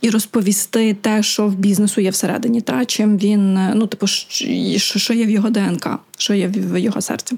[0.00, 5.26] і розповісти те, що в бізнесу є всередині, та чим він ну типу, що є
[5.26, 7.36] в його ДНК, що є в його серці.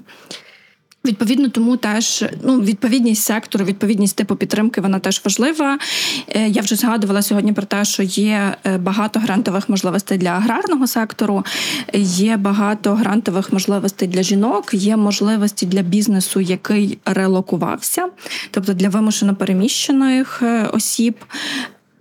[1.05, 5.79] Відповідно, тому теж ну відповідність сектору, відповідність типу підтримки, вона теж важлива.
[6.27, 10.87] Е, я вже згадувала сьогодні про те, що є е, багато грантових можливостей для аграрного
[10.87, 11.45] сектору,
[11.93, 18.09] є багато грантових можливостей для жінок, є можливості для бізнесу, який релокувався,
[18.51, 21.15] тобто для вимушено переміщених е, осіб,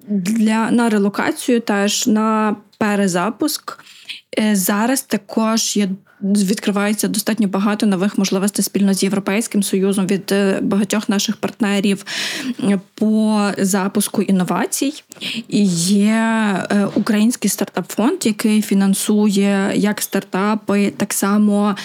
[0.08, 3.78] для на релокацію, теж на перезапуск.
[4.52, 5.88] Зараз також є
[6.22, 12.04] відкривається достатньо багато нових можливостей спільно з європейським союзом від е, багатьох наших партнерів
[12.62, 14.92] е, по запуску інновацій.
[15.48, 16.12] І Є
[16.70, 21.76] е, український стартап-фонд, який фінансує як стартапи, так само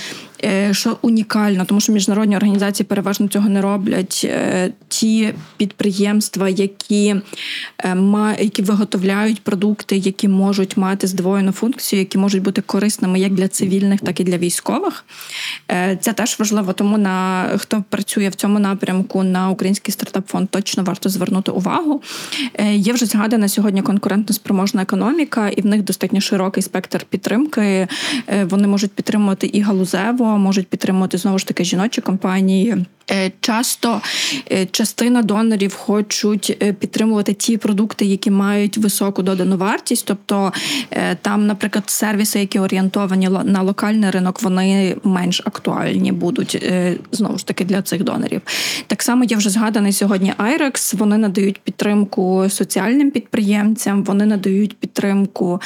[0.72, 4.28] що унікально, тому що міжнародні організації переважно цього не роблять.
[4.88, 7.16] Ті підприємства, які
[8.40, 14.00] які виготовляють продукти, які можуть мати здвоєну функцію, які можуть бути корисними як для цивільних,
[14.00, 15.06] так і для військових.
[16.00, 20.84] Це теж важливо, тому на хто працює в цьому напрямку на український стартап фонд точно
[20.84, 22.02] варто звернути увагу.
[22.72, 27.88] Є вже згадана сьогодні конкурентно спроможна економіка, і в них достатньо широкий спектр підтримки.
[28.44, 32.86] Вони можуть підтримувати і галузево можуть підтримувати знову ж таки жіночі компанії.
[33.12, 34.02] Е, часто
[34.52, 40.06] е, частина донорів хочуть е, підтримувати ті продукти, які мають високу додану вартість.
[40.06, 40.54] Тобто
[41.22, 46.66] там, наприклад, сервіси, які орієнтовані на локальний ринок, вони менш актуальні будуть
[47.12, 48.42] знову ж таки для цих донорів.
[48.88, 55.62] Так само є вже згаданий сьогодні IREX, Вони надають підтримку соціальним підприємцям, вони надають підтримку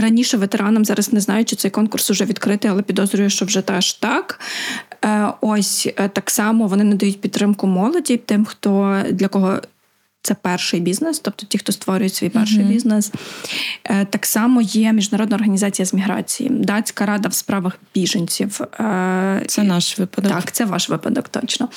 [0.00, 0.84] раніше ветеранам.
[0.84, 4.40] Зараз не знаю, чи цей конкурс вже відкритий, але підозрюю, що вже теж так.
[5.40, 9.60] Ось так само само вони надають підтримку молоді, тим, хто для кого.
[10.26, 12.72] Це перший бізнес, тобто ті, хто створюють свій перший mm-hmm.
[12.72, 13.12] бізнес.
[13.84, 18.60] Е, так само є міжнародна організація з міграції, датська рада в справах біженців.
[18.60, 20.32] Е, це наш випадок.
[20.32, 21.68] Так, це ваш випадок, точно.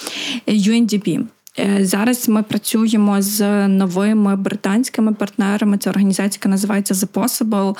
[0.47, 1.25] UNDP.
[1.59, 5.77] Е, зараз ми працюємо з новими британськими партнерами.
[5.77, 7.75] Це організація, яка називається The Possible.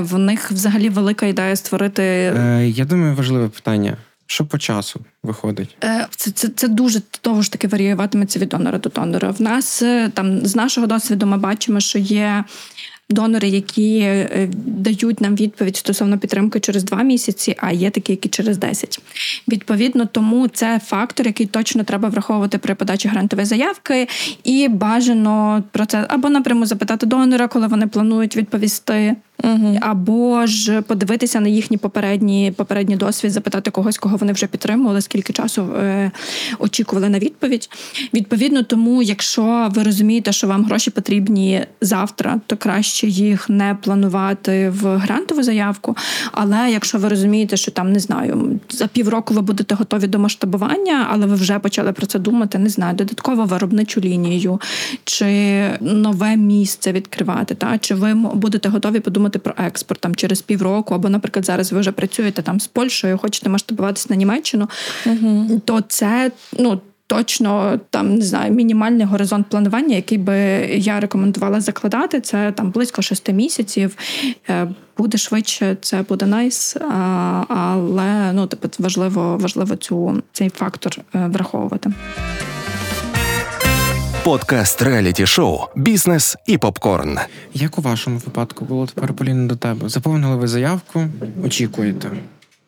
[0.00, 2.02] В них взагалі велика ідея створити.
[2.66, 3.96] Я думаю, важливе питання.
[4.30, 5.76] Що по часу виходить?
[5.84, 9.30] Е, це це, це дуже того ж таки варіюватиметься від донора до донора.
[9.30, 12.44] В нас е, там з нашого досвіду ми бачимо, що є
[13.10, 18.28] донори, які е, дають нам відповідь стосовно підтримки через два місяці, а є такі, які
[18.28, 19.00] через 10.
[19.48, 24.08] Відповідно, тому це фактор, який точно треба враховувати при подачі грантової заявки,
[24.44, 29.16] і бажано про це або напряму запитати донора, коли вони планують відповісти.
[29.44, 29.78] Угу.
[29.80, 35.32] Або ж подивитися на їхні попередні попередній досвід, запитати когось, кого вони вже підтримували, скільки
[35.32, 36.10] часу е,
[36.58, 37.70] очікували на відповідь.
[38.14, 44.70] Відповідно, тому, якщо ви розумієте, що вам гроші потрібні завтра, то краще їх не планувати
[44.70, 45.96] в грантову заявку.
[46.32, 51.06] Але якщо ви розумієте, що там не знаю, за півроку ви будете готові до масштабування,
[51.10, 54.60] але ви вже почали про це думати, не знаю, додатково виробничу лінію
[55.04, 60.94] чи нове місце відкривати, та чи ви будете готові подумати про експорт там через півроку,
[60.94, 64.68] або, наприклад, зараз ви вже працюєте там з Польщею, хочете масштабуватися на Німеччину,
[65.06, 65.60] угу.
[65.64, 66.80] то це ну.
[67.10, 70.36] Точно там не знаю, мінімальний горизонт планування, який би
[70.74, 73.96] я рекомендувала закладати, це там близько шести місяців.
[74.48, 76.76] Е, буде швидше, це буде найс,
[77.48, 81.92] але ну типу важливо важливо цю цей фактор е, враховувати.
[84.24, 87.18] Подкаст реаліті шоу Бізнес і попкорн.
[87.54, 89.88] Як у вашому випадку було тепер Поліна до тебе?
[89.88, 91.06] Заповнили ви заявку?
[91.44, 92.10] Очікуєте?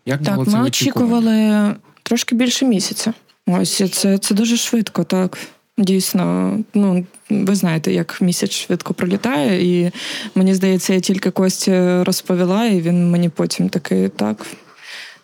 [0.07, 1.67] Як так, було це ми очікували
[2.03, 3.13] трошки більше місяця.
[3.47, 5.39] Ось це це дуже швидко, так.
[5.79, 9.91] Дійсно, ну ви знаєте, як місяць швидко пролітає, і
[10.35, 11.73] мені здається, я тільки Кості
[12.03, 14.47] розповіла, і він мені потім такий так.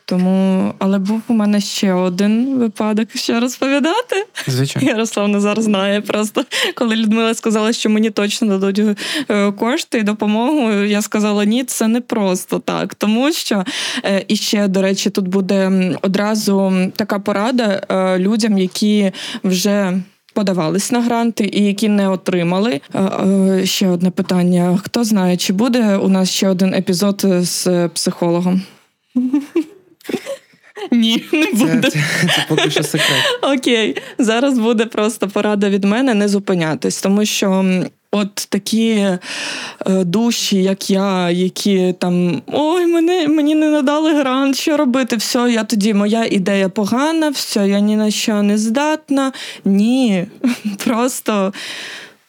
[0.09, 4.27] Тому, але був у мене ще один випадок, що розповідати.
[4.47, 4.89] Звичайно.
[4.89, 6.01] Ярослав не зараз знає.
[6.01, 6.45] Просто
[6.75, 8.99] коли Людмила сказала, що мені точно дадуть
[9.29, 10.71] е, кошти і допомогу.
[10.71, 12.95] Я сказала, ні, це не просто так.
[12.95, 13.65] Тому що
[14.05, 19.13] е, і ще, до речі, тут буде одразу така порада е, людям, які
[19.45, 19.99] вже.
[20.35, 22.81] Подавались на гранти і які не отримали.
[23.65, 28.63] Ще одне питання: хто знає, чи буде у нас ще один епізод з психологом?
[30.91, 31.91] Ні, не буде.
[31.91, 33.25] Це, це, це поки що секрет.
[33.43, 37.65] Окей, зараз буде просто порада від мене не зупинятись, тому що.
[38.11, 39.19] От такі е,
[39.87, 45.17] душі, як я, які там ой, мене мені не надали грант, що робити?
[45.17, 49.33] Все, я тоді моя ідея погана, все, я ні на що не здатна.
[49.65, 50.27] Ні,
[50.85, 51.53] просто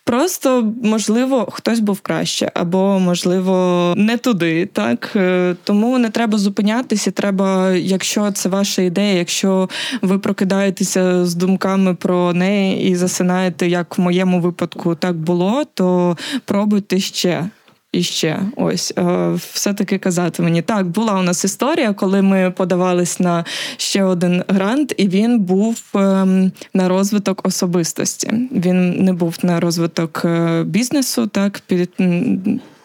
[0.10, 4.66] Просто, можливо, хтось був краще, або, можливо, не туди.
[4.66, 7.12] Так е, тому не треба зупинятися.
[7.12, 9.70] Треба, якщо це ваша ідея, якщо
[10.01, 16.18] ви прокидаєтеся з думками про неї і засинаєте, як в моєму випадку так було, то
[16.45, 17.49] пробуйте ще.
[17.92, 20.88] І ще ось е, все-таки казати мені так.
[20.88, 23.46] Була у нас історія, коли ми подавались на
[23.78, 28.32] ще один грант, і він був ем, на розвиток особистості.
[28.52, 31.90] Він не був на розвиток е, бізнесу, так під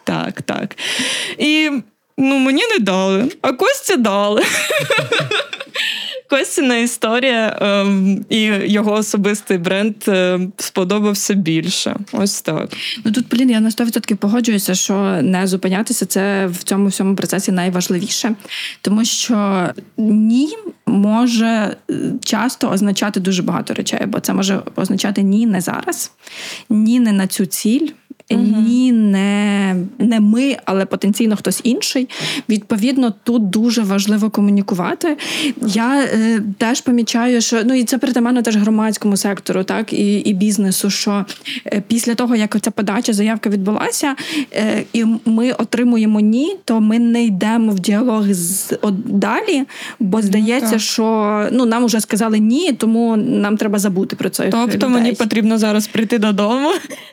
[0.03, 0.75] так, так.
[1.37, 1.69] І
[2.17, 4.43] ну мені не дали, а Костя дали.
[6.29, 11.95] Костіна історія ем, і його особистий бренд е, сподобався більше.
[12.11, 12.69] Ось так.
[13.05, 17.51] Ну тут, Полін, я на 100% погоджуюся, що не зупинятися це в цьому всьому процесі
[17.51, 18.35] найважливіше,
[18.81, 20.49] тому що ні
[20.85, 26.11] може е, часто означати дуже багато речей, бо це може означати ні не зараз,
[26.69, 27.87] ні не на цю ціль.
[28.29, 32.09] Ні, не не ми, але потенційно хтось інший.
[32.49, 35.17] Відповідно, тут дуже важливо комунікувати.
[35.67, 40.33] Я е, теж помічаю, що ну і це притаманно теж громадському сектору, так і і
[40.33, 40.89] бізнесу.
[40.89, 41.25] Що
[41.65, 44.15] е, після того, як ця подача заявка відбулася,
[44.53, 49.63] е, і ми отримуємо ні, то ми не йдемо в діалог з от, далі,
[49.99, 54.49] бо здається, uh що ну нам вже сказали ні, тому нам треба забути про це.
[54.49, 54.89] Тобто людей.
[54.89, 56.71] мені потрібно зараз прийти додому,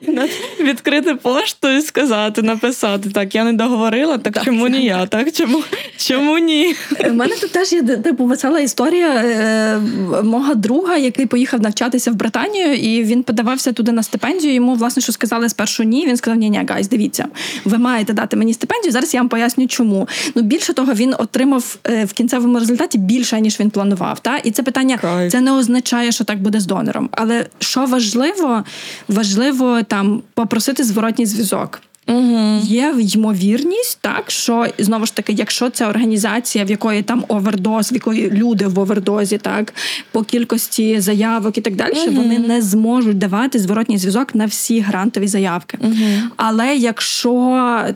[0.60, 5.06] відкрити відкрити пошту і сказати, написати так, я не договорила, так, так чому ні я?
[5.06, 5.62] Так чому
[5.96, 6.74] чому ні?
[7.10, 9.80] У мене тут теж є типу весела історія е,
[10.22, 14.54] мого друга, який поїхав навчатися в Британію, і він подавався туди на стипендію.
[14.54, 16.06] Йому власне що сказали спершу ні.
[16.06, 17.26] Він сказав: Ні, ні, гайз, дивіться,
[17.64, 18.92] ви маєте дати мені стипендію.
[18.92, 20.08] Зараз я вам поясню, чому.
[20.34, 24.20] Ну більше того, він отримав е, в кінцевому результаті більше ніж він планував.
[24.20, 25.32] Та і це питання Кайф.
[25.32, 27.08] це не означає, що так буде з донором.
[27.12, 28.64] Але що важливо,
[29.08, 31.80] важливо там попросити зворотній зв'язок.
[32.08, 32.58] Угу.
[32.62, 37.94] Є ймовірність, так що знову ж таки, якщо це організація, в якої там овердоз, в
[37.94, 39.74] якої люди в овердозі, так
[40.12, 42.16] по кількості заявок і так далі, угу.
[42.16, 45.78] вони не зможуть давати зворотній зв'язок на всі грантові заявки.
[45.80, 45.94] Угу.
[46.36, 47.32] Але якщо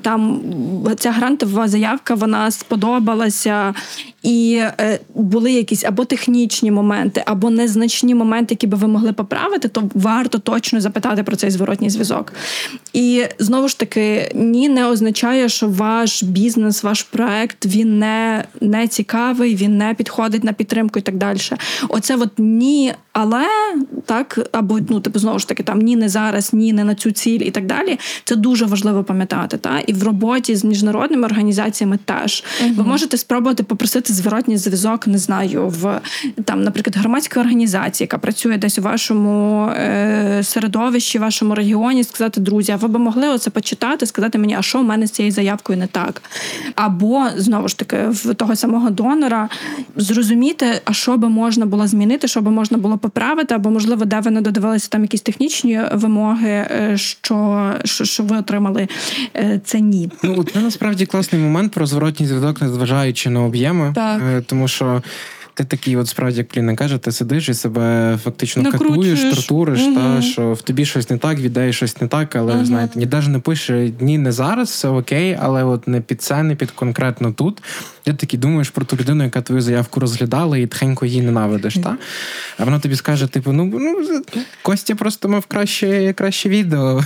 [0.02, 0.40] там
[0.98, 3.74] ця грантова заявка вона сподобалася
[4.26, 9.68] і е, були якісь або технічні моменти, або незначні моменти, які би ви могли поправити,
[9.68, 12.32] то варто точно запитати про цей зворотній зв'язок.
[12.92, 13.95] І знову ж таки,
[14.34, 20.44] ні не означає, що ваш бізнес, ваш проект він не не цікавий, він не підходить
[20.44, 21.38] на підтримку і так далі.
[21.88, 23.46] Оце от ні, але
[24.06, 27.10] так, або ну типу знову ж таки, там ні, не зараз, ні, не на цю
[27.10, 27.98] ціль і так далі.
[28.24, 29.56] Це дуже важливо пам'ятати.
[29.56, 32.70] Та і в роботі з міжнародними організаціями теж угу.
[32.76, 36.00] ви можете спробувати попросити зворотній зв'язок, не знаю, в
[36.44, 42.72] там, наприклад, громадській організації, яка працює десь у вашому е, середовищі, вашому регіоні, сказати, друзі,
[42.72, 45.78] а ви би могли оце почитати, сказати мені, а що в мене з цією заявкою
[45.78, 46.22] не так?
[46.74, 49.48] Або знову ж таки в того самого донора
[49.96, 54.20] зрозуміти, а що би можна було змінити, що би можна було поправити, або можливо, де
[54.20, 58.88] ви не додавалися там якісь технічні вимоги, е, що що, що ви отримали
[59.36, 60.10] е, це ні.
[60.22, 64.22] Ну це насправді класний момент про зворотній зв'язок, незважаючи на об'єми, так.
[64.22, 65.02] Е, тому що
[65.56, 69.18] ти такий, от справді, як Пліна каже, ти сидиш і себе фактично Накручуєш.
[69.18, 69.94] катуєш, тортуриш, угу.
[69.94, 72.64] та що в тобі щось не так, віддає щось не так, але угу.
[72.64, 76.42] знаєте, ніде ж не пише ні, не зараз, все окей, але от не під це,
[76.42, 77.62] не під конкретно тут.
[78.06, 81.74] Ти такий думаєш про ту людину, яка твою заявку розглядала, і тхенько її ненавидиш.
[81.74, 81.96] Та?
[82.58, 84.22] А вона тобі скаже: типу, ну ну
[84.62, 87.02] Костя просто мав краще краще відео.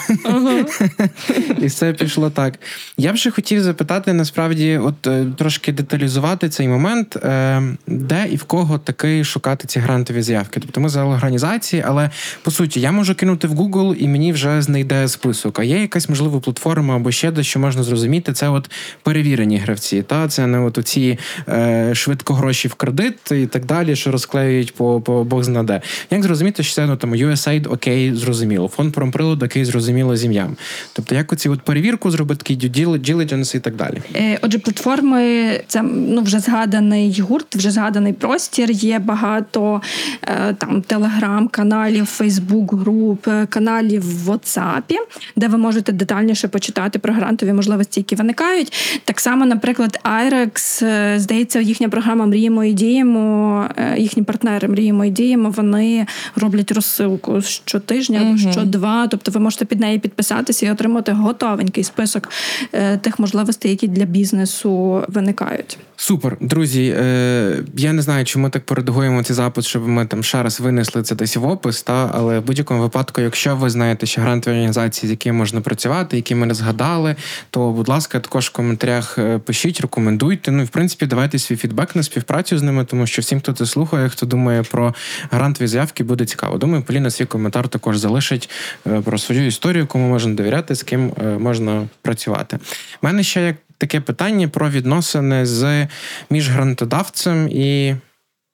[1.59, 2.55] І все пішло так.
[2.97, 8.37] Я б ще хотів запитати, насправді, от е, трошки деталізувати цей момент, е, де і
[8.41, 10.61] в кого таки шукати ці грантові заявки.
[10.61, 12.11] Тобто ми за організації, але
[12.43, 15.59] по суті я можу кинути в Google і мені вже знайде список.
[15.59, 18.71] А є якась можлива платформа або ще де, що можна зрозуміти, це от
[19.03, 20.03] перевірені гравці.
[20.03, 21.19] Та це не от ці
[21.49, 25.81] е, швидко гроші в кредит і так далі, що розклеюють по по Бог знаде.
[26.11, 30.57] Як зрозуміти, що це ну там USAID окей, зрозуміло, фонд промприладу окей, зрозуміло зім'ям.
[30.93, 34.03] Тобто, як оці от перевірку зробити, due diligence і так далі.
[34.17, 38.71] Е, отже, платформи це ну вже згаданий гурт, вже згаданий простір.
[38.71, 39.83] Є багато
[40.23, 44.95] е, там телеграм-каналів, Фейсбук-груп, каналів в WhatsApp,
[45.37, 49.01] де ви можете детальніше почитати про грантові можливості, які виникають.
[49.05, 53.69] Так само, наприклад, IREX Е, здається, їхня програма Мріємо і діємо.
[53.77, 55.51] Е, їхні партнери Мріємо і діємо.
[55.51, 56.07] Вони
[56.37, 59.07] роблять розсилку щотижня або uh щодва.
[59.07, 62.29] Тобто ви можете під неї підписатися і отримати готовенький список
[62.73, 65.79] е, тих можливостей, які для бізнесу виникають.
[65.97, 66.95] Супер, друзі.
[66.99, 70.61] Е, Я не знаю, чи ми так поредагуємо цей запис, щоб ми там ще раз
[70.61, 71.83] винесли це десь в опис.
[71.83, 76.17] Та але в будь-якому випадку, якщо ви знаєте, що грантові організації, з якими можна працювати,
[76.17, 77.17] які ми не згадали,
[77.51, 80.51] то будь ласка, також в коментарях пишіть, рекомендуйте.
[80.51, 83.53] Ну і в принципі, давайте свій фідбек на співпрацю з ними, тому що всім, хто
[83.53, 84.95] це слухає, хто думає про
[85.31, 86.59] грантові заявки, буде цікаво.
[86.59, 88.51] Думаю, Поліна свій коментар також залишить
[88.87, 92.57] е, про свою історію, кому можна довіряти, з ким е, можна працювати.
[93.03, 95.89] У мене ще є таке питання про відносини з
[96.31, 97.95] між грантодавцем і.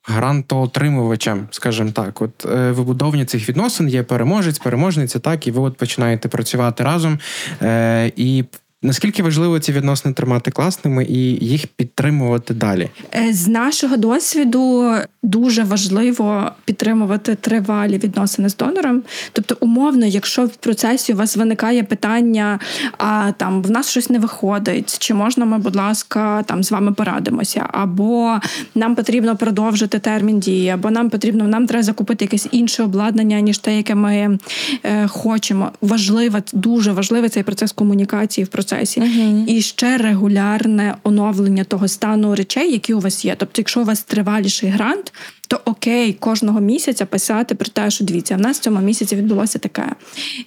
[0.07, 5.76] Грантоотримувачем, скажімо так, от е, вибудовні цих відносин є переможець, переможниця, так і ви от
[5.76, 7.18] починаєте працювати разом.
[7.62, 8.44] Е, І
[8.87, 12.91] Наскільки важливо ці відносини тримати класними і їх підтримувати далі?
[13.14, 19.03] Е, з нашого досвіду дуже важливо підтримувати тривалі відносини з донором.
[19.32, 22.59] Тобто, умовно, якщо в процесі у вас виникає питання,
[22.99, 26.93] а там в нас щось не виходить, чи можна ми, будь ласка, там з вами
[26.93, 28.39] порадимося, або
[28.74, 33.59] нам потрібно продовжити термін дії, або нам потрібно, нам треба закупити якесь інше обладнання, ніж
[33.59, 34.39] те, яке ми
[34.84, 35.72] е, хочемо.
[35.80, 41.89] Важливо, дуже важливий цей процес комунікації в процесі процесі, uh і ще регулярне оновлення того
[41.89, 43.35] стану речей, які у вас є.
[43.39, 45.12] Тобто, якщо у вас триваліший грант,
[45.49, 49.59] то окей, кожного місяця писати про те, що дивіться, в нас в цьому місяці відбулося
[49.59, 49.92] таке,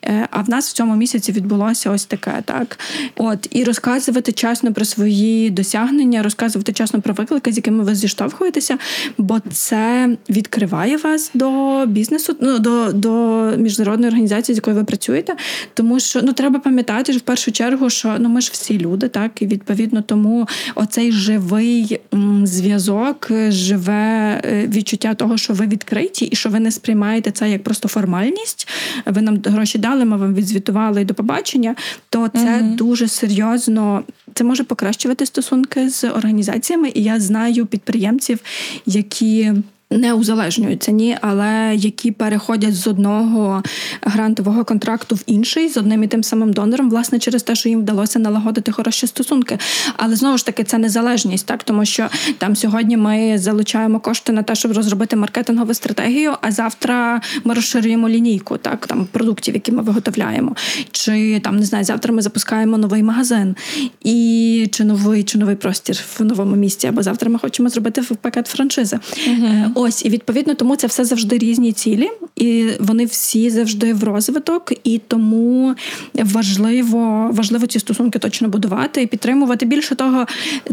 [0.05, 2.79] е, а в нас в цьому місяці відбулося ось таке, так?
[3.15, 8.77] От і розказувати чесно про свої досягнення, розказувати чесно про виклики, з якими ви зіштовхуєтеся,
[9.17, 15.35] бо це відкриває вас до бізнесу, ну до до міжнародної організації, з якою ви працюєте.
[15.73, 19.41] Тому що ну треба пам'ятати в першу чергу, що ну ми ж всі люди, так?
[19.41, 21.99] І відповідно тому оцей живий
[22.47, 27.63] зв'язок, живе е, відчуття того, що ви відкриті, і що ви не сприймаєте це як
[27.63, 28.67] просто формальність.
[29.05, 31.75] Ви нам гроші дали, ми вам відзвітували і до побачення.
[32.09, 34.03] То це mm дуже серйозно.
[34.33, 36.91] Це може покращувати стосунки з організаціями.
[36.93, 38.39] І я знаю підприємців,
[38.85, 39.53] які
[39.91, 43.63] не узалежнюються, ні, але які переходять з одного
[44.01, 47.79] грантового контракту в інший з одним і тим самим донором, власне, через те, що їм
[47.79, 49.57] вдалося налагодити хороші стосунки.
[49.97, 54.43] Але знову ж таки, це незалежність, так тому що там сьогодні ми залучаємо кошти на
[54.43, 56.33] те, щоб розробити маркетингову стратегію.
[56.41, 60.55] А завтра ми розширюємо лінійку, так там продуктів, які ми виготовляємо,
[60.91, 63.55] чи там не знаю, завтра ми запускаємо новий магазин
[64.03, 68.47] і чи новий чи новий простір в новому місті, або завтра ми хочемо зробити пакет
[68.47, 68.99] франшизи.
[69.27, 69.78] Uh-huh.
[69.81, 74.73] Ось і відповідно тому це все завжди різні цілі, і вони всі завжди в розвиток,
[74.83, 75.75] і тому
[76.13, 79.65] важливо важливо ці стосунки точно будувати і підтримувати.
[79.65, 80.25] Більше того,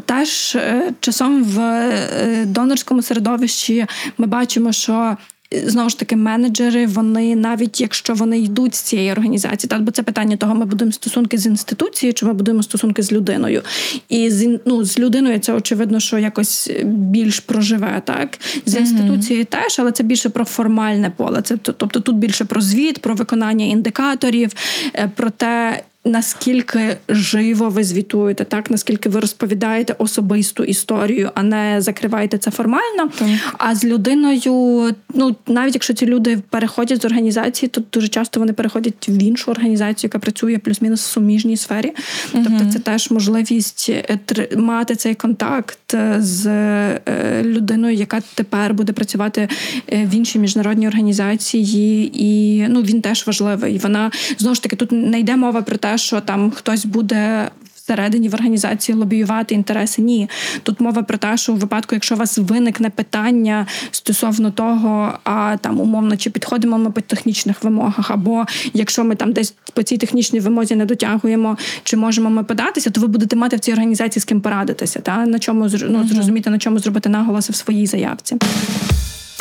[0.07, 3.87] теж е, часом в е, донорському середовищі
[4.19, 5.17] ми бачимо, що
[5.53, 10.03] Знову ж таки, менеджери, вони навіть якщо вони йдуть з цієї організації, так бо це
[10.03, 13.63] питання того, ми будемо стосунки з інституцією, чи ми будемо стосунки з людиною.
[14.09, 19.63] І з ну, з людиною це очевидно, що якось більш проживе, так з інституцією mm-hmm.
[19.63, 21.43] теж, але це більше про формальне поле.
[21.43, 24.53] Це тобто тут більше про звіт, про виконання індикаторів,
[24.95, 31.81] е, про те наскільки живо ви звітуєте, так наскільки ви розповідаєте особисту історію, а не
[31.81, 33.11] закриваєте це формально.
[33.19, 33.29] Так.
[33.59, 38.53] А з людиною, ну навіть якщо ці люди переходять з організації, то дуже часто вони
[38.53, 41.93] переходять в іншу організацію, яка працює плюс-мінус в суміжній сфері.
[42.35, 42.45] Угу.
[42.45, 48.93] Тобто, це теж можливість е, мати цей контакт е, з е, людиною, яка тепер буде
[48.93, 49.49] працювати
[49.93, 53.79] в іншій міжнародній організації, і ну він теж важливий.
[53.79, 57.51] Вона знову ж таки тут не йде мова про те що там хтось буде.
[57.75, 60.03] Всередині в організації лобіювати інтереси.
[60.03, 60.29] Ні,
[60.63, 65.57] тут мова про те, що у випадку, якщо у вас виникне питання стосовно того, а
[65.61, 68.45] там умовно чи підходимо ми по технічних вимогах, або
[68.75, 73.01] якщо ми там десь по цій технічній вимозі не дотягуємо, чи можемо ми податися, то
[73.01, 76.59] ви будете мати в цій організації з ким порадитися, та на чому ну, зрозуміти на
[76.59, 78.37] чому зробити наголоси в своїй заявці.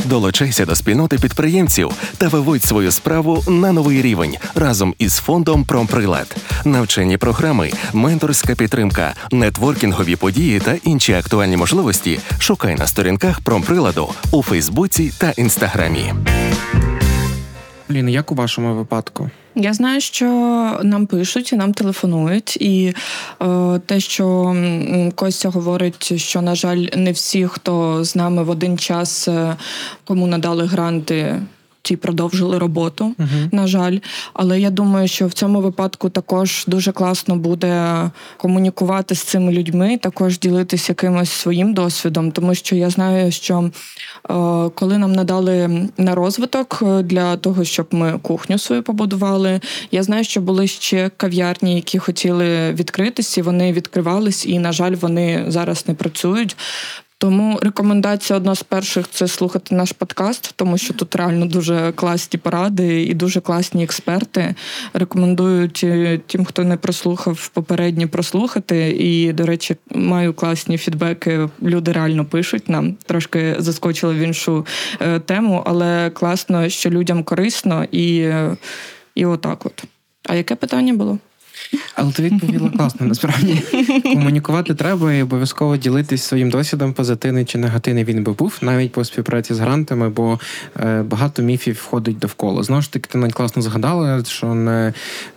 [0.04, 6.36] Долучайся до спільноти підприємців та виводь свою справу на новий рівень разом із фондом Промприлад.
[6.66, 12.20] Навчені програми, менторська підтримка, нетворкінгові події та інші актуальні можливості.
[12.40, 16.14] Шукай на сторінках промприладу у Фейсбуці та Інстаграмі.
[17.92, 19.30] Ліна, як у вашому випадку?
[19.56, 20.26] Я знаю, що
[20.84, 22.94] нам пишуть і нам телефонують, і
[23.42, 24.56] е, те, що
[25.16, 29.56] Костя говорить, що на жаль, не всі, хто з нами в один час е,
[30.06, 31.42] кому надали гранти,
[31.86, 33.54] ті продовжили роботу, uh-huh.
[33.54, 33.98] на жаль.
[34.34, 38.02] Але я думаю, що в цьому випадку також дуже класно буде
[38.38, 43.70] комунікувати з цими людьми, також ділитися якимось своїм досвідом, тому що я знаю, що е,
[44.76, 49.60] коли нам надали на розвиток е, для того, щоб ми кухню свою побудували,
[49.92, 54.96] я знаю, що були ще кав'ярні, які хотіли відкритися, і вони відкривались, і на жаль,
[54.96, 56.58] вони зараз не працюють.
[57.18, 62.40] Тому рекомендація одна з перших це слухати наш подкаст, тому що тут реально дуже класні
[62.40, 64.56] поради і дуже класні експерти.
[64.94, 65.86] Рекомендують
[66.28, 68.90] тим, хто не прослухав попередні прослухати.
[69.00, 71.50] І, до речі, маю класні фідбеки.
[71.62, 72.94] Люди реально пишуть нам.
[73.06, 74.66] Трошки заскочили в іншу
[75.00, 78.58] е, тему, але класно, що людям корисно і, е,
[79.16, 79.66] і отак.
[79.66, 79.84] От.
[80.24, 81.18] А яке питання було?
[81.96, 83.62] Але ти відповіла класно, насправді
[84.04, 89.06] комунікувати треба і обов'язково ділитись своїм досвідом, позитивний чи негативний він би був, навіть по
[89.06, 90.40] співпраці з грантами, бо
[90.80, 92.64] е, багато міфів входить довкола.
[92.64, 94.94] Знову ж таки, ти навіть класно згадала, що не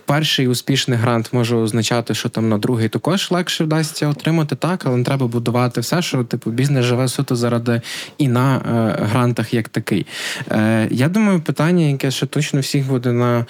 [0.09, 4.97] перший успішний грант може означати, що там на другий також легше вдасться отримати так, але
[4.97, 7.81] не треба будувати все, що типу бізнес живе суто заради
[8.17, 10.05] і на е, грантах як такий.
[10.51, 13.45] Е, Я думаю, питання, яке ще точно всіх буде на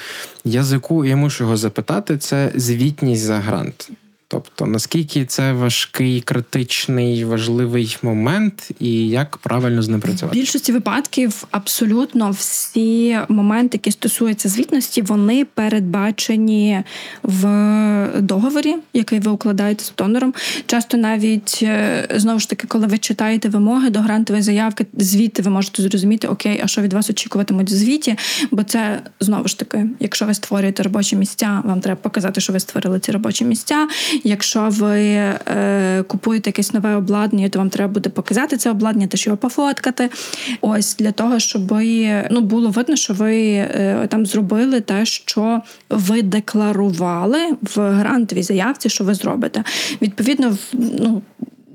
[0.46, 3.92] язику, я мушу його запитати, це звітність за грант.
[4.32, 10.38] Тобто наскільки це важкий, критичний, важливий момент, і як правильно з ним працювати?
[10.38, 16.84] В більшості випадків абсолютно всі моменти, які стосуються звітності, вони передбачені
[17.24, 17.48] в
[18.20, 20.34] договорі, який ви укладаєте з донором.
[20.66, 25.52] Часто навіть е, знову ж таки, коли ви читаєте вимоги до грантової заявки, звідти ви
[25.52, 28.18] можете зрозуміти, окей, а що від вас очікуватимуть в звіті,
[28.52, 32.60] бо це знову ж таки, якщо ви створюєте робочі місця, вам треба показати, що ви
[32.60, 33.88] створили ці робочі місця.
[34.24, 39.26] Якщо ви е, купуєте якесь нове обладнання, то вам треба буде показати це обладнання, теж
[39.26, 40.10] його пофоткати.
[40.62, 41.72] Ось для того, щоб
[42.32, 47.40] ну, було видно, що ви е, там зробили те, що ви декларували
[47.76, 49.64] в грантовій заявці, що ви зробите.
[50.02, 51.22] Відповідно, ну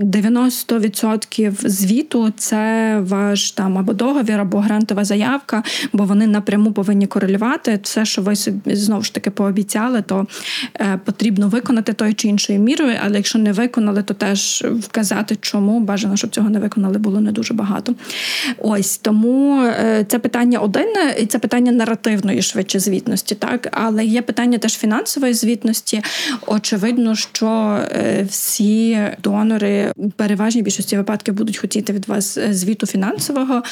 [0.00, 7.80] 90% звіту це ваш там або договір, або грантова заявка, бо вони напряму повинні корелювати.
[7.82, 10.26] Все, що ви собі знову ж таки пообіцяли, то
[10.80, 12.96] е, потрібно виконати тою чи іншою мірою.
[13.04, 17.32] Але якщо не виконали, то теж вказати, чому бажано, щоб цього не виконали, було не
[17.32, 17.94] дуже багато.
[18.58, 20.88] Ось тому е, це питання один,
[21.18, 26.02] і це питання наративної швидше звітності, так але є питання теж фінансової звітності.
[26.46, 32.86] Очевидно, що е, всі донори в переважній більшості випадків будуть хотіти від вас е, звіту
[32.86, 33.62] фінансового.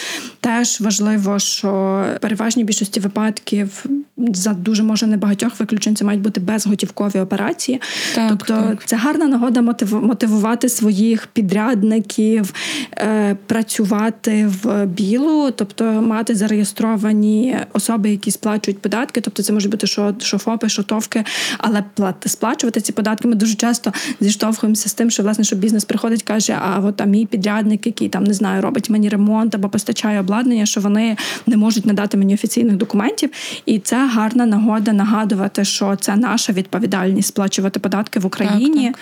[0.41, 3.85] Теж важливо, що переважній більшості випадків
[4.17, 7.81] за дуже може небагатьох виключень це мають бути безготівкові операції.
[8.15, 8.87] Так, тобто так.
[8.87, 12.55] це гарна нагода мотивувати своїх підрядників,
[12.99, 19.21] е, працювати в білу, тобто мати зареєстровані особи, які сплачують податки.
[19.21, 21.25] Тобто, це може бути що, що ФОПи, що ТОВки,
[21.59, 21.85] але
[22.27, 23.29] сплачувати ці податки.
[23.29, 27.05] Ми дуже часто зіштовхуємося з тим, що власне що бізнес приходить, каже: а от а
[27.05, 31.57] мій підрядник, який там не знаю, робить мені ремонт або постачає обладнання, що вони не
[31.57, 33.31] можуть надати мені офіційних документів,
[33.67, 38.87] і це гарна нагода нагадувати, що це наша відповідальність сплачувати податки в Україні.
[38.87, 38.99] Так,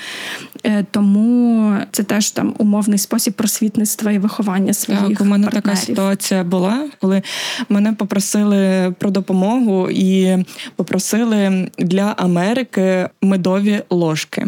[0.62, 0.72] так.
[0.72, 5.09] Е, тому це теж там умовний спосіб просвітництва і виховання своїх.
[5.09, 5.64] Так, У мене партнерів.
[5.64, 7.22] така ситуація була, коли
[7.68, 10.44] мене попросили про допомогу і
[10.76, 14.46] попросили для Америки медові ложки.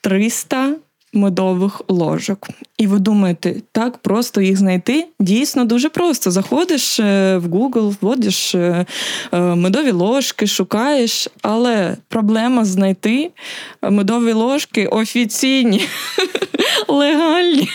[0.00, 0.74] 300
[1.12, 2.48] медових ложок.
[2.78, 5.06] І ви думаєте, так просто їх знайти?
[5.20, 6.30] Дійсно дуже просто.
[6.30, 8.86] Заходиш е, в Google, вводиш е,
[9.32, 13.30] е, медові ложки, шукаєш, але проблема знайти
[13.82, 15.80] медові ложки офіційні,
[16.88, 17.68] легальні.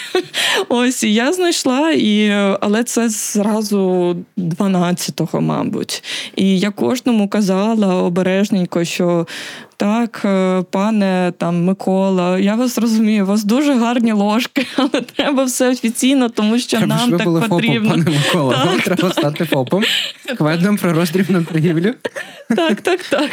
[0.69, 2.29] Ось і я знайшла, і,
[2.61, 6.03] але це зразу 12-го, мабуть.
[6.35, 9.27] І я кожному казала обережненько, що
[9.77, 10.25] так,
[10.71, 16.29] пане там Микола, я вас розумію, у вас дуже гарні ложки, але треба все офіційно,
[16.29, 17.89] тому що треба, нам так потрібно.
[17.89, 18.53] Фопом, пане Микола.
[18.53, 18.83] Так, Вам так.
[18.83, 19.83] треба стати ФОПом.
[20.37, 21.93] Кведом про роздрібну торгівлю.
[22.55, 23.29] Так, так, так.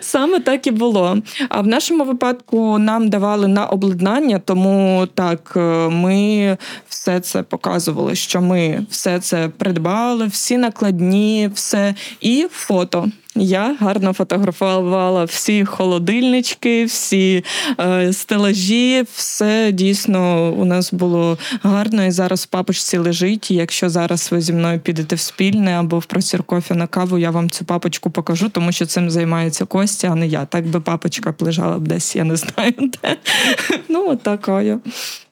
[0.00, 1.18] Саме так і було.
[1.48, 5.52] А в нашому випадку нам давали на обладнання, тому так
[5.90, 6.56] ми
[6.88, 13.08] все це показували, що ми все це придбали, всі накладні, все і фото.
[13.40, 17.44] Я гарно фотографувала всі холодильнички, всі
[17.80, 19.04] е, стелажі.
[19.14, 22.04] Все дійсно у нас було гарно.
[22.04, 23.50] І зараз в папочці лежить.
[23.50, 27.50] Якщо зараз ви зі мною підете в спільне або в просіркофі на каву, я вам
[27.50, 30.44] цю папочку покажу, тому що цим займається Костя, а не я.
[30.44, 33.16] Так би папочка б лежала б десь, я не знаю де.
[33.88, 34.80] Ну, от такою.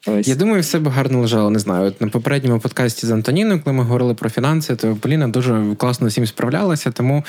[0.06, 0.28] Ось.
[0.28, 1.50] Я думаю, все б гарно лежало.
[1.50, 1.86] Не знаю.
[1.86, 6.08] От на попередньому подкасті з Антоніною, коли ми говорили про фінанси, то Поліна дуже класно
[6.08, 7.24] всім справлялася, тому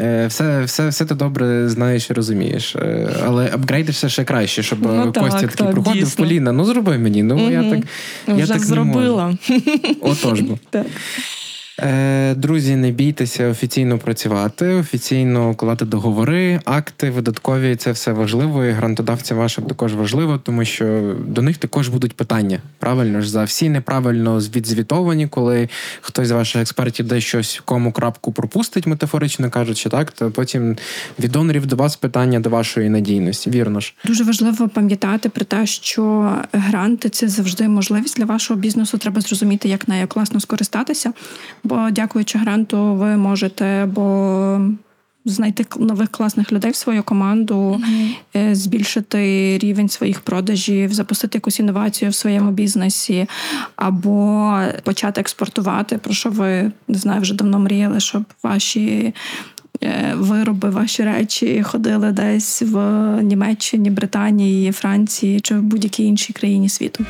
[0.00, 2.76] е, все все, все ти добре знаєш і розумієш.
[2.76, 6.04] Е, але апгрейдишся ще краще, щоб ну, Костя так, такий проходив.
[6.04, 6.24] Дійсно.
[6.24, 7.22] Поліна, ну зроби мені.
[7.22, 7.50] Ну угу.
[7.50, 7.80] я так
[8.26, 9.38] я Вже так зробила.
[9.48, 9.56] Не
[10.02, 10.16] можу.
[10.22, 10.58] Отож бо.
[10.70, 10.86] Так.
[11.80, 18.64] Е, друзі, не бійтеся офіційно працювати, офіційно укладати договори, акти, видаткові це все важливо.
[18.64, 22.58] І грантодавця вашим також важливо, тому що до них також будуть питання.
[22.78, 25.68] Правильно ж за всі неправильно відзвітовані, коли
[26.00, 30.76] хтось з ваших експертів десь щось кому крапку пропустить, метафорично кажучи, так то потім
[31.18, 33.50] від донорів до вас питання до вашої надійності.
[33.50, 38.98] Вірно ж, дуже важливо пам'ятати про те, що гранти це завжди можливість для вашого бізнесу.
[38.98, 41.12] Треба зрозуміти, як нею класно скористатися
[41.64, 44.60] бо дякуючи гранту, ви можете бо
[45.24, 47.80] знайти нових класних людей в свою команду,
[48.34, 48.54] mm-hmm.
[48.54, 53.26] збільшити рівень своїх продажів, запустити якусь інновацію в своєму бізнесі,
[53.76, 59.14] або почати експортувати, про що ви не знаю, вже давно мріяли, щоб ваші.
[59.84, 62.78] Е, вироби, ваші речі ходили десь в
[63.22, 67.04] Німеччині, Британії, Франції чи в будь-якій іншій країні світу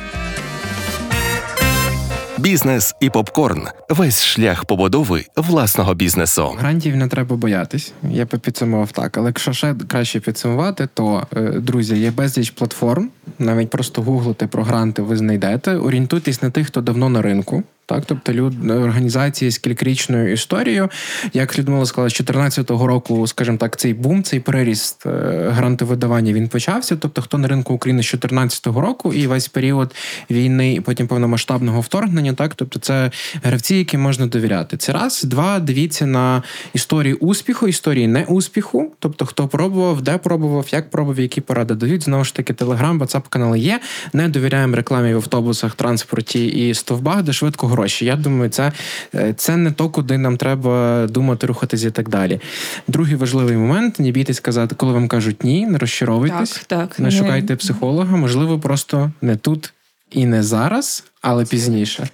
[2.43, 6.55] бізнес і попкорн весь шлях побудови власного бізнесу.
[6.59, 7.93] Грантів не треба боятись.
[8.09, 9.17] Я підсумував так.
[9.17, 13.09] Але якщо ще краще підсумувати, то е, друзі, є безліч платформ.
[13.39, 15.75] Навіть просто гуглити про гранти ви знайдете.
[15.75, 17.63] Орієнтуйтесь на тих, хто давно на ринку.
[17.85, 20.89] Так, тобто люд організації з кількарічною історією,
[21.33, 25.09] як Людмила сказала, з 2014 року, скажімо так, цей бум, цей переріст е,
[25.49, 26.95] грантовидавання він почався.
[26.95, 29.95] Тобто, хто на ринку України з 2014 року і весь період
[30.31, 33.11] війни, і потім повномасштабного вторгнення, так тобто, це
[33.43, 34.77] гравці, яким можна довіряти.
[34.77, 35.59] Це раз, два.
[35.59, 38.93] Дивіться на історії успіху, історії неуспіху.
[38.99, 42.03] Тобто, хто пробував, де пробував, як пробував, які поради дають.
[42.03, 43.79] Знову ж таки, телеграм, ватсап канали є.
[44.13, 48.05] Не довіряємо рекламі в автобусах, транспорті і стовбах, де швидко гроші.
[48.05, 48.71] Я думаю, це
[49.15, 52.39] е, це не то, куди нам треба думати, рухатись і так далі.
[52.87, 57.11] Другий важливий момент: не бійтесь сказати, коли вам кажуть ні, не розчаровуйтесь, так, так, не
[57.11, 59.73] шукайте психолога, можливо, просто не тут
[60.11, 62.07] і не зараз, але пізніше.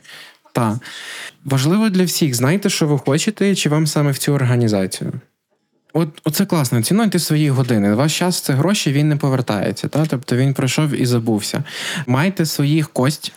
[0.54, 0.78] Так.
[1.46, 5.12] Важливо для всіх, знайте, що ви хочете, чи вам саме в цю організацію.
[5.94, 6.82] От Оце класно.
[6.82, 7.94] Цінуйте свої години.
[7.94, 9.88] Ваш час це гроші, він не повертається.
[9.88, 10.06] Та?
[10.06, 11.64] Тобто він пройшов і забувся.
[12.08, 13.34] Майте своїх кость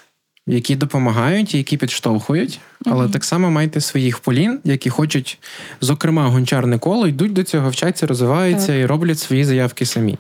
[0.47, 5.38] які допомагають, які підштовхують, але так само майте своїх полін, які хочуть,
[5.80, 8.76] зокрема, гончарне коло, йдуть до цього, вчаться, розвиваються так.
[8.76, 10.18] і роблять свої заявки самі.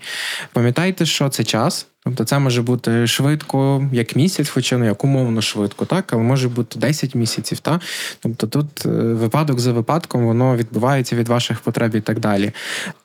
[0.52, 1.86] Пам'ятайте, що це час.
[2.04, 6.48] Тобто це може бути швидко, як місяць, хоча ну як умовно швидко, так, але може
[6.48, 7.58] бути 10 місяців.
[7.58, 7.80] Та?
[8.20, 12.52] Тобто тут е, випадок за випадком воно відбувається від ваших потреб і так далі.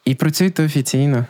[0.06, 1.26] І працюйте офіційно.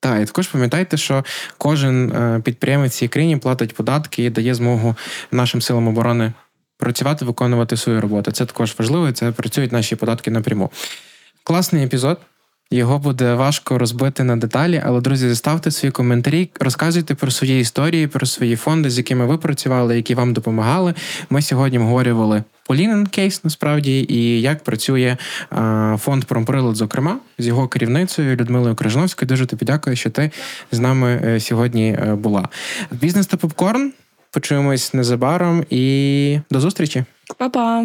[0.00, 1.24] Так, і також пам'ятайте, що
[1.58, 4.96] кожен підприємець підприємець цій країні платить податки і дає змогу
[5.30, 6.32] нашим силам оборони
[6.76, 8.32] працювати, виконувати свою роботу.
[8.32, 10.70] Це також важливо, і це працюють наші податки напряму.
[11.44, 12.18] Класний епізод.
[12.72, 18.06] Його буде важко розбити на деталі, але друзі, ставте свої коментарі, розказуйте про свої історії,
[18.06, 20.94] про свої фонди, з якими ви працювали, які вам допомагали.
[21.30, 25.16] Ми сьогодні обговорювали Полінен кейс насправді і як працює
[25.96, 29.28] фонд Промприлад, зокрема, з його керівницею Людмилою Крижновською.
[29.28, 30.30] Дуже тобі дякую, що ти
[30.72, 32.48] з нами е, сьогодні е, була.
[32.90, 33.92] Бізнес та попкорн.
[34.32, 37.04] Почуємось незабаром і до зустрічі.
[37.38, 37.84] Па-па!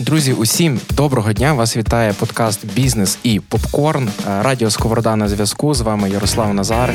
[0.00, 1.52] Друзі, усім доброго дня!
[1.52, 4.08] Вас вітає подкаст Бізнес і попкорн.
[4.08, 5.74] Е, Радіо Сковорода на зв'язку.
[5.74, 6.94] З вами Ярослав Назар.